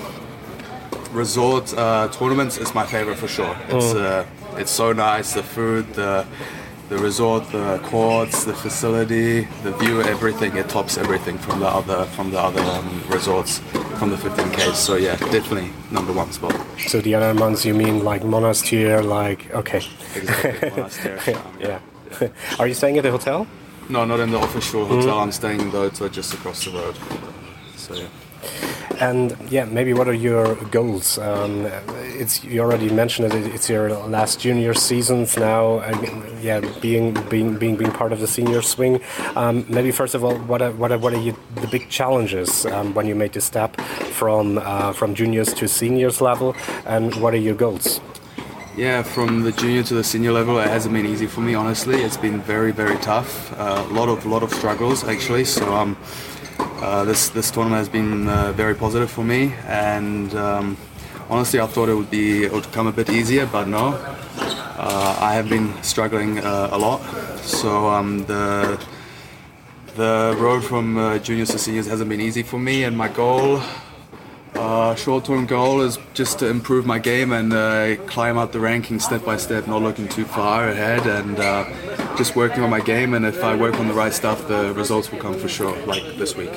[1.12, 3.54] resort uh, tournaments, it's my favorite for sure.
[3.68, 4.04] It's Mm.
[4.04, 5.32] uh, it's so nice.
[5.34, 6.24] The food, the
[6.88, 10.56] the resort, the courts, the facility, the view, everything.
[10.56, 13.58] It tops everything from the other from the other um, resorts
[13.98, 14.74] from the 15Ks.
[14.74, 16.54] So yeah, definitely number one spot.
[16.86, 19.82] So the other ones you mean like Monastir, like okay.
[20.14, 21.78] Exactly, Monastir, yeah.
[22.58, 23.46] Are you staying at the hotel?
[23.90, 25.16] No, not in the official hotel.
[25.16, 25.22] Mhm.
[25.22, 26.96] I'm staying in the hotel just across the road.
[27.76, 28.06] So yeah.
[29.00, 31.18] And yeah, maybe what are your goals?
[31.18, 31.66] Um,
[32.18, 33.54] it's you already mentioned it.
[33.54, 35.80] It's your last junior seasons now.
[36.02, 39.00] Mean, yeah, being being being being part of the senior swing.
[39.36, 42.66] Um, maybe first of all, what are what are, what are you, the big challenges
[42.66, 47.34] um, when you made the step from uh, from juniors to seniors level, and what
[47.34, 48.00] are your goals?
[48.76, 51.54] Yeah, from the junior to the senior level, it hasn't been easy for me.
[51.54, 53.52] Honestly, it's been very, very tough.
[53.58, 55.44] A lot of, lot of struggles actually.
[55.46, 55.96] So um,
[56.80, 60.76] uh, this this tournament has been uh, very positive for me, and um,
[61.28, 63.94] honestly, I thought it would be it would come a bit easier, but no.
[64.80, 67.00] Uh, I have been struggling uh, a lot.
[67.42, 68.78] So um, the
[69.96, 73.60] the road from uh, juniors to seniors hasn't been easy for me, and my goal
[74.58, 79.02] uh, short-term goal is just to improve my game and uh, climb up the rankings
[79.02, 81.64] step by step, not looking too far ahead, and uh,
[82.16, 83.14] just working on my game.
[83.14, 86.02] And if I work on the right stuff, the results will come for sure, like
[86.18, 86.50] this week.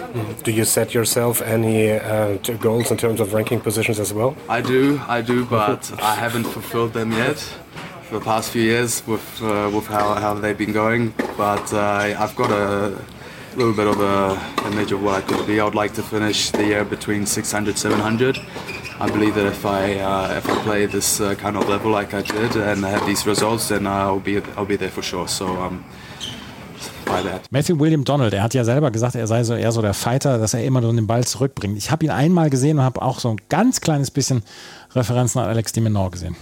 [0.44, 4.36] Do you set yourself any uh, goals in terms of ranking positions as well?
[4.50, 7.38] I do, I do, but I haven't fulfilled them yet
[8.04, 11.14] for the past few years with uh, with how, how they've been going.
[11.38, 12.98] But uh, I've got a
[13.56, 15.60] little bit of a image of what I could be.
[15.60, 18.40] I like to finish the year between 600, 700.
[19.00, 22.14] I believe that if I uh, if I play this uh, kind of level like
[22.14, 25.28] I did and I have these results, then I'll be I'll be there for sure.
[25.28, 25.84] So um.
[27.50, 30.38] Matthew William Donald, er hat ja selber gesagt, er sei so eher so der Fighter,
[30.38, 31.78] dass er immer nur den Ball zurückbringt.
[31.78, 34.44] Ich habe ihn einmal gesehen und habe auch so ein ganz kleines bisschen
[34.96, 36.38] Referenzen an Alex de Menor gesehen.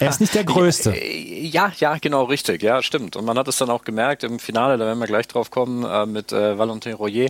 [0.00, 0.96] Er ist nicht der Größte.
[0.96, 2.62] Ja, ja, genau, richtig.
[2.62, 3.16] Ja, stimmt.
[3.16, 5.84] Und man hat es dann auch gemerkt im Finale, da werden wir gleich drauf kommen,
[5.84, 7.28] äh, mit äh, Valentin Royer.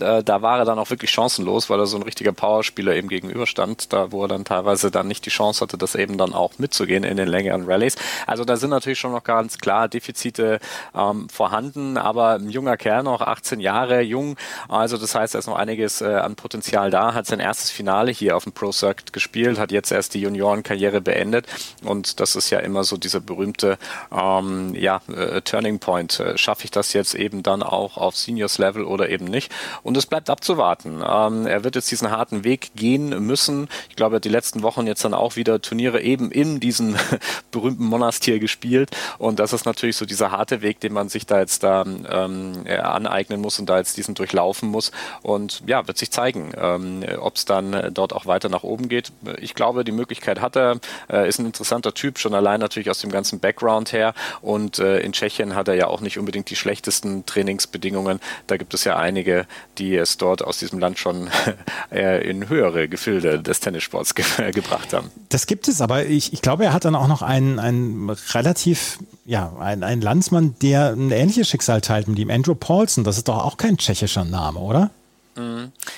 [0.00, 3.08] Äh, da war er dann auch wirklich chancenlos, weil er so ein richtiger Powerspieler eben
[3.08, 6.58] gegenüberstand, da wo er dann teilweise dann nicht die Chance hatte, das eben dann auch
[6.58, 7.96] mitzugehen in den längeren Rallyes.
[8.26, 10.60] Also da sind natürlich schon noch ganz klar Defizite
[10.94, 14.36] ähm, vorhanden, aber ein junger Kerl noch, 18 Jahre jung,
[14.68, 18.12] also das heißt, da ist noch einiges äh, an Potenzial da, hat sein erstes Finale
[18.12, 21.46] hier auf dem Pro Circuit gespielt, hat jetzt erst die Juniorenkarriere beendet
[21.84, 23.78] und das ist ja immer so dieser berühmte
[24.12, 26.20] ähm, ja, äh, Turning Point.
[26.20, 29.52] Äh, Schaffe ich das jetzt eben dann auch auf Seniors Level oder eben nicht?
[29.82, 31.02] Und es bleibt abzuwarten.
[31.06, 33.68] Ähm, er wird jetzt diesen harten Weg gehen müssen.
[33.88, 36.96] Ich glaube, er hat die letzten Wochen jetzt dann auch wieder Turniere eben in diesem
[37.50, 38.90] berühmten Monastir gespielt.
[39.18, 42.64] Und das ist natürlich so dieser harte Weg, den man sich da jetzt da ähm,
[42.64, 44.92] äh, aneignen muss und da jetzt diesen durchlaufen muss.
[45.22, 48.88] Und ja, wird sich zeigen, ähm, ob es dann äh, dort auch weiter nach oben
[48.88, 49.12] geht.
[49.38, 50.78] Ich glaube, die Möglichkeit hat er.
[51.08, 54.14] Äh, ist ein interessanter Typ, schon allein natürlich aus dem ganzen Background her.
[54.40, 58.20] Und äh, in Tschechien hat er ja auch nicht unbedingt die schlechtesten Trainingsbedingungen.
[58.46, 59.46] Da gibt es ja einige,
[59.78, 61.28] die es dort aus diesem Land schon
[61.92, 65.10] äh, in höhere Gefilde des Tennissports ge gebracht haben.
[65.28, 68.98] Das gibt es, aber ich, ich glaube, er hat dann auch noch einen, einen relativ,
[69.24, 73.04] ja, einen, einen Landsmann, der ein ähnliches Schicksal teilt mit ihm, Andrew Paulson.
[73.04, 74.90] Das ist doch auch kein tschechischer Name, oder?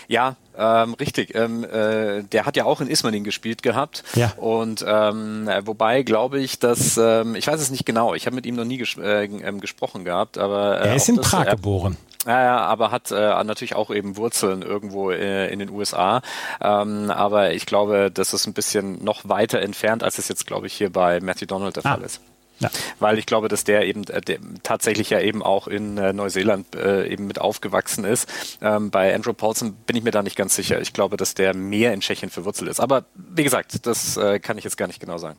[0.09, 1.35] Ja, ähm, richtig.
[1.35, 4.03] Ähm, äh, der hat ja auch in Ismaning gespielt gehabt.
[4.15, 4.33] Ja.
[4.37, 8.15] Und ähm, wobei glaube ich, dass ähm, ich weiß es nicht genau.
[8.15, 11.09] Ich habe mit ihm noch nie ges äh, ähm, gesprochen gehabt, aber äh, Er ist
[11.09, 11.97] in das, Prag geboren.
[12.27, 16.21] Ja, ja, aber hat äh, natürlich auch eben Wurzeln irgendwo äh, in den USA.
[16.61, 20.67] Ähm, aber ich glaube, das ist ein bisschen noch weiter entfernt, als es jetzt, glaube
[20.67, 21.95] ich, hier bei Matthew Donald der Ah.
[21.95, 22.21] Fall ist.
[22.61, 22.71] Ja.
[22.99, 26.75] Weil ich glaube, dass der eben äh, der tatsächlich ja eben auch in äh, Neuseeland
[26.75, 28.29] äh, eben mit aufgewachsen ist.
[28.61, 30.81] Ähm, bei Andrew Paulson bin ich mir da nicht ganz sicher.
[30.81, 32.81] Ich glaube, dass der mehr in Tschechien verwurzelt ist.
[32.81, 35.39] Aber wie gesagt, das äh, kann ich jetzt gar nicht genau sagen.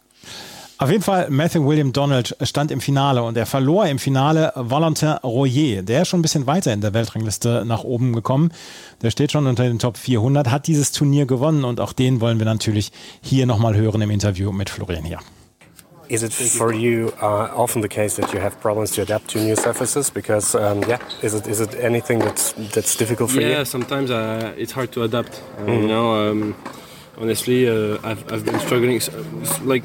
[0.82, 5.09] Auf jeden Fall, Matthew William Donald stand im Finale und er verlor im Finale Valentin
[5.26, 5.82] Royer.
[5.82, 8.53] Der ist schon ein bisschen weiter in der Weltrangliste nach oben gekommen.
[9.01, 12.39] Der steht schon unter den Top 400, hat dieses Turnier gewonnen und auch den wollen
[12.39, 15.20] wir natürlich hier nochmal hören im Interview mit Florian hier.
[16.10, 19.39] Is it for you uh, often the case that you have problems to adapt to
[19.39, 20.10] new surfaces?
[20.10, 23.53] Because um, yeah, is it is it anything that's that's difficult for yeah, you?
[23.57, 25.34] Yeah, sometimes uh, it's hard to adapt.
[25.57, 25.82] Uh, Mhm.
[25.82, 26.55] You know, um,
[27.22, 28.99] honestly, uh, I've I've been struggling.
[29.74, 29.84] Like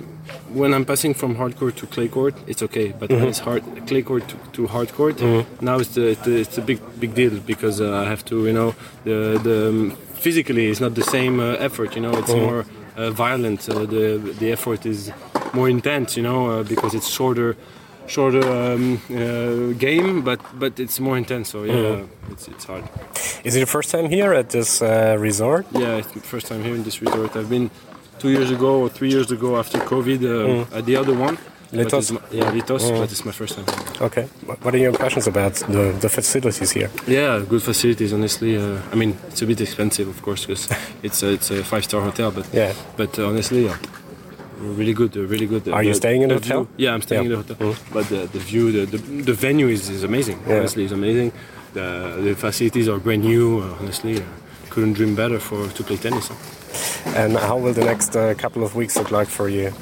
[0.60, 2.88] when I'm passing from hard court to clay court, it's okay.
[3.00, 3.28] But when Mhm.
[3.32, 5.44] it's hard clay court to, to hard court, Mhm.
[5.60, 8.52] now it's the, the it's a big big deal because uh, I have to you
[8.58, 9.90] know the the um,
[10.24, 11.94] physically it's not the same uh, effort.
[11.96, 12.42] You know, it's Mhm.
[12.46, 12.64] more
[12.96, 13.68] violent.
[13.68, 15.10] Uh, the the effort is
[15.52, 16.16] more intense.
[16.16, 17.56] You know, uh, because it's shorter.
[18.06, 21.48] Shorter um, uh, game, but but it's more intense.
[21.52, 22.06] So yeah, Mhm.
[22.32, 22.84] it's it's hard.
[23.44, 25.64] Is it your first time here at this uh, resort?
[25.72, 27.34] Yeah, first time here in this resort.
[27.34, 27.70] I've been
[28.18, 30.76] two years ago or three years ago after COVID uh, Mm.
[30.78, 31.36] at the other one.
[31.74, 32.10] Litos?
[32.12, 32.98] my- yeah, Litos, Mm.
[33.00, 33.66] but it's my first time.
[34.00, 34.24] Okay.
[34.62, 36.90] What are your impressions about the, the facilities here?
[37.06, 38.12] Yeah, good facilities.
[38.12, 40.68] Honestly, uh, I mean it's a bit expensive, of course, because
[41.02, 42.30] it's a, it's a five-star hotel.
[42.30, 42.72] But Yeah.
[42.96, 43.76] but uh, honestly, yeah,
[44.60, 45.16] really good.
[45.16, 45.68] uh, Really good.
[45.68, 46.64] Are you staying in the hotel?
[46.64, 47.38] view- yeah, I'm staying Yeah.
[47.40, 47.74] in the hotel.
[47.92, 50.38] But the, the view, the, the, the venue is, is amazing.
[50.46, 50.58] Yeah.
[50.58, 51.32] Honestly, it's amazing.
[51.74, 53.60] The, the facilities are brand new.
[53.60, 54.22] Uh, honestly, uh,
[54.70, 56.28] couldn't dream better for to play tennis.
[56.28, 56.34] huh?
[57.20, 59.72] And how will the next uh, couple of weeks look like for you?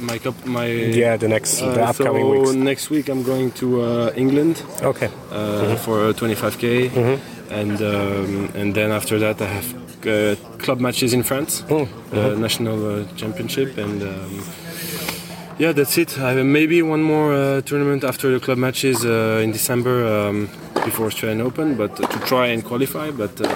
[0.00, 2.52] My cup, my Yeah, the next- the uh, upcoming so weeks.
[2.54, 4.62] Next week I'm going to uh, England.
[4.82, 5.08] Okay.
[5.30, 5.78] Uh, Mhm.
[5.84, 6.90] For 25k,
[7.50, 9.66] and um, and then after that I have
[10.06, 11.86] uh, club matches in France, Oh, uh,
[12.16, 12.38] mhm.
[12.38, 14.42] national uh, championship, and um,
[15.58, 16.16] yeah, that's it.
[16.18, 20.48] I have maybe one more uh, tournament after the club matches uh, in December um,
[20.84, 23.10] before Australian Open, but to try and qualify.
[23.10, 23.48] But uh,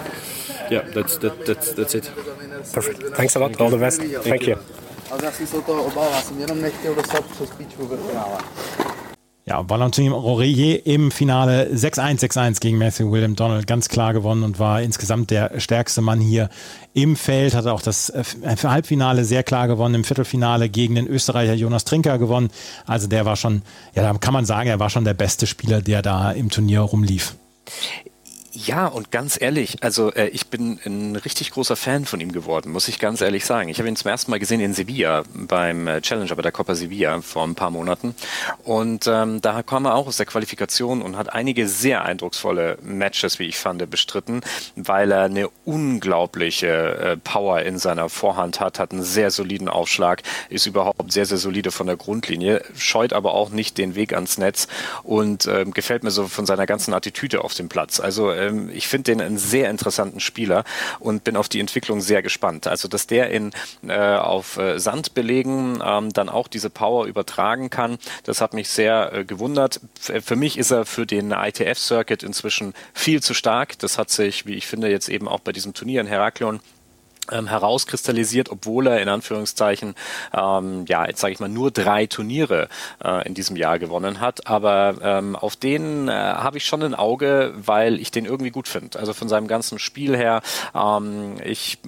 [0.70, 2.11] yeah, that's that, that's that's it.
[2.72, 3.03] Perfect.
[3.16, 3.61] Thanks a lot.
[3.61, 4.01] All the best.
[4.03, 4.57] Thank, you.
[5.14, 8.38] Ale já jsem se toho obával, jsem jenom nechtěl dostat přes píčku ve finále.
[9.46, 14.58] Ja, Valentin Rorier im Finale 6-1, 6-1 gegen Matthew William Donald ganz klar gewonnen und
[14.58, 16.48] war insgesamt der stärkste Mann hier
[16.94, 17.54] im Feld.
[17.54, 18.24] Hatte auch das äh,
[18.64, 22.48] Halbfinale sehr klar gewonnen, im Viertelfinale gegen den Österreicher Jonas Trinker gewonnen.
[22.86, 23.62] Also der war schon,
[23.94, 26.80] ja, da kann man sagen, er war schon der beste Spieler, der da im Turnier
[26.80, 27.36] rumlief.
[28.57, 32.70] Ja, und ganz ehrlich, also äh, ich bin ein richtig großer Fan von ihm geworden,
[32.70, 33.68] muss ich ganz ehrlich sagen.
[33.68, 36.76] Ich habe ihn zum ersten Mal gesehen in Sevilla beim äh, Challenger bei der Copa
[36.76, 38.14] Sevilla vor ein paar Monaten.
[38.62, 43.40] Und ähm, da kam er auch aus der Qualifikation und hat einige sehr eindrucksvolle Matches,
[43.40, 44.40] wie ich fand, bestritten,
[44.76, 50.22] weil er eine unglaubliche äh, Power in seiner Vorhand hat, hat einen sehr soliden Aufschlag,
[50.48, 54.38] ist überhaupt sehr, sehr solide von der Grundlinie, scheut aber auch nicht den Weg ans
[54.38, 54.68] Netz
[55.02, 57.98] und ähm, gefällt mir so von seiner ganzen Attitüde auf dem Platz.
[57.98, 60.64] Also ähm, ich finde den einen sehr interessanten Spieler
[60.99, 62.66] und bin auf die Entwicklung sehr gespannt.
[62.66, 63.53] Also dass der in
[63.86, 69.12] äh, auf äh, Sandbelegen ähm, dann auch diese Power übertragen kann, das hat mich sehr
[69.12, 69.80] äh, gewundert.
[70.09, 73.78] F für mich ist er für den ITF-Circuit inzwischen viel zu stark.
[73.78, 76.61] Das hat sich, wie ich finde, jetzt eben auch bei diesem Turnier in Heraklion
[77.31, 79.95] ähm, herauskristallisiert, obwohl er in Anführungszeichen,
[80.33, 82.68] ähm, ja, jetzt sage ich mal, nur drei Turniere
[83.03, 84.47] äh, in diesem Jahr gewonnen hat.
[84.47, 88.68] Aber ähm, auf den äh, habe ich schon ein Auge, weil ich den irgendwie gut
[88.68, 88.99] finde.
[88.99, 90.43] Also von seinem ganzen Spiel her,
[90.75, 91.79] ähm, ich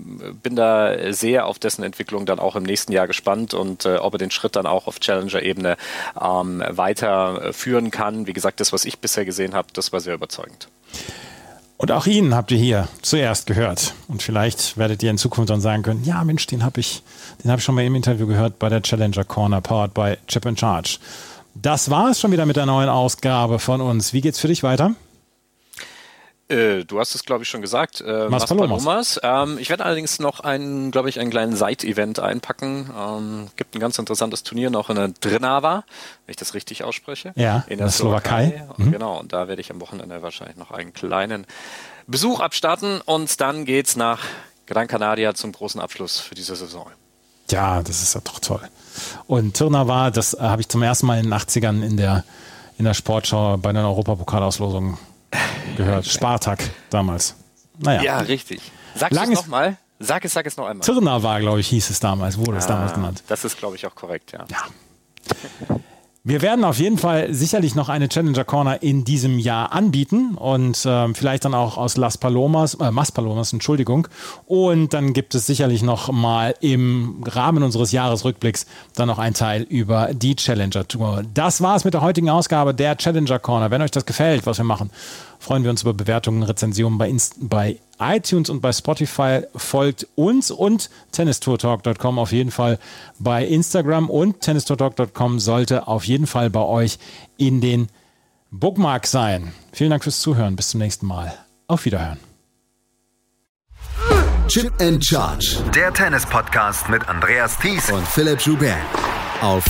[0.43, 4.14] bin da sehr auf dessen Entwicklung dann auch im nächsten Jahr gespannt und äh, ob
[4.14, 5.76] er den Schritt dann auch auf Challenger-Ebene
[6.20, 8.26] ähm, weiter äh, führen kann.
[8.26, 10.68] Wie gesagt, das, was ich bisher gesehen habe, das war sehr überzeugend.
[11.78, 13.94] Und auch ihn habt ihr hier zuerst gehört.
[14.08, 17.02] Und vielleicht werdet ihr in Zukunft dann sagen können, ja Mensch, den habe ich,
[17.42, 20.46] den habe ich schon mal im Interview gehört bei der Challenger Corner, powered by Chip
[20.46, 20.98] and Charge.
[21.54, 24.12] Das war es schon wieder mit der neuen Ausgabe von uns.
[24.12, 24.94] Wie geht's für dich weiter?
[26.49, 28.01] Äh, du hast es, glaube ich, schon gesagt.
[28.01, 29.20] Äh, Mas Palomas.
[29.22, 32.90] Ähm, ich werde allerdings noch einen, glaube ich, einen kleinen Side-Event einpacken.
[32.97, 35.84] Ähm, gibt ein ganz interessantes Turnier noch in der Drinava,
[36.24, 37.32] wenn ich das richtig ausspreche.
[37.34, 38.55] Ja, in der der Slowakei.
[38.57, 38.84] Slowakei.
[38.84, 38.92] Mhm.
[38.92, 41.47] Genau, und da werde ich am Wochenende wahrscheinlich noch einen kleinen
[42.07, 44.20] Besuch abstarten und dann geht's nach
[44.66, 46.86] Gran Canaria zum großen Abschluss für diese Saison.
[47.51, 48.68] Ja, das ist ja doch toll.
[49.26, 52.24] Und Tirna war, das äh, habe ich zum ersten Mal in den 80ern in der,
[52.78, 54.99] in der Sportschau bei den Europapokalauslosungen
[55.76, 56.06] gehört.
[56.06, 57.36] Spartak damals.
[57.78, 58.02] Naja.
[58.02, 58.60] Ja, richtig.
[58.94, 59.76] Sag es nochmal.
[59.98, 60.84] Sag es, sag es noch einmal.
[60.84, 63.22] Tirna war, glaube ich, hieß es damals, wurde es Ah, damals genannt.
[63.28, 64.44] Das ist, glaube ich, auch korrekt, ja.
[66.28, 70.82] Wir werden auf jeden Fall sicherlich noch eine Challenger Corner in diesem Jahr anbieten und
[70.84, 74.08] ähm, vielleicht dann auch aus Las Palomas, äh, Mas Palomas, Entschuldigung.
[74.44, 78.66] Und dann gibt es sicherlich noch mal im Rahmen unseres Jahresrückblicks
[78.96, 81.22] dann noch ein Teil über die Challenger Tour.
[81.32, 83.70] Das war's mit der heutigen Ausgabe der Challenger Corner.
[83.70, 84.90] Wenn euch das gefällt, was wir machen,
[85.47, 89.42] freuen wir uns über Bewertungen, Rezensionen bei, Inst bei iTunes und bei Spotify.
[89.55, 92.80] Folgt uns und tennistourtalk.com auf jeden Fall
[93.20, 96.99] bei Instagram und tennistourtalk.com sollte auf jeden Fall bei euch
[97.36, 97.88] in den
[98.51, 99.53] Bookmark sein.
[99.72, 100.57] Vielen Dank fürs Zuhören.
[100.57, 101.32] Bis zum nächsten Mal.
[101.68, 102.18] Auf Wiederhören.
[104.49, 105.59] Chip and Charge.
[105.74, 108.78] Der Tennis-Podcast mit Andreas Thies und Philipp Joubert.
[109.40, 109.64] Auf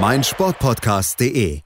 [0.00, 1.65] meinsportpodcast.de.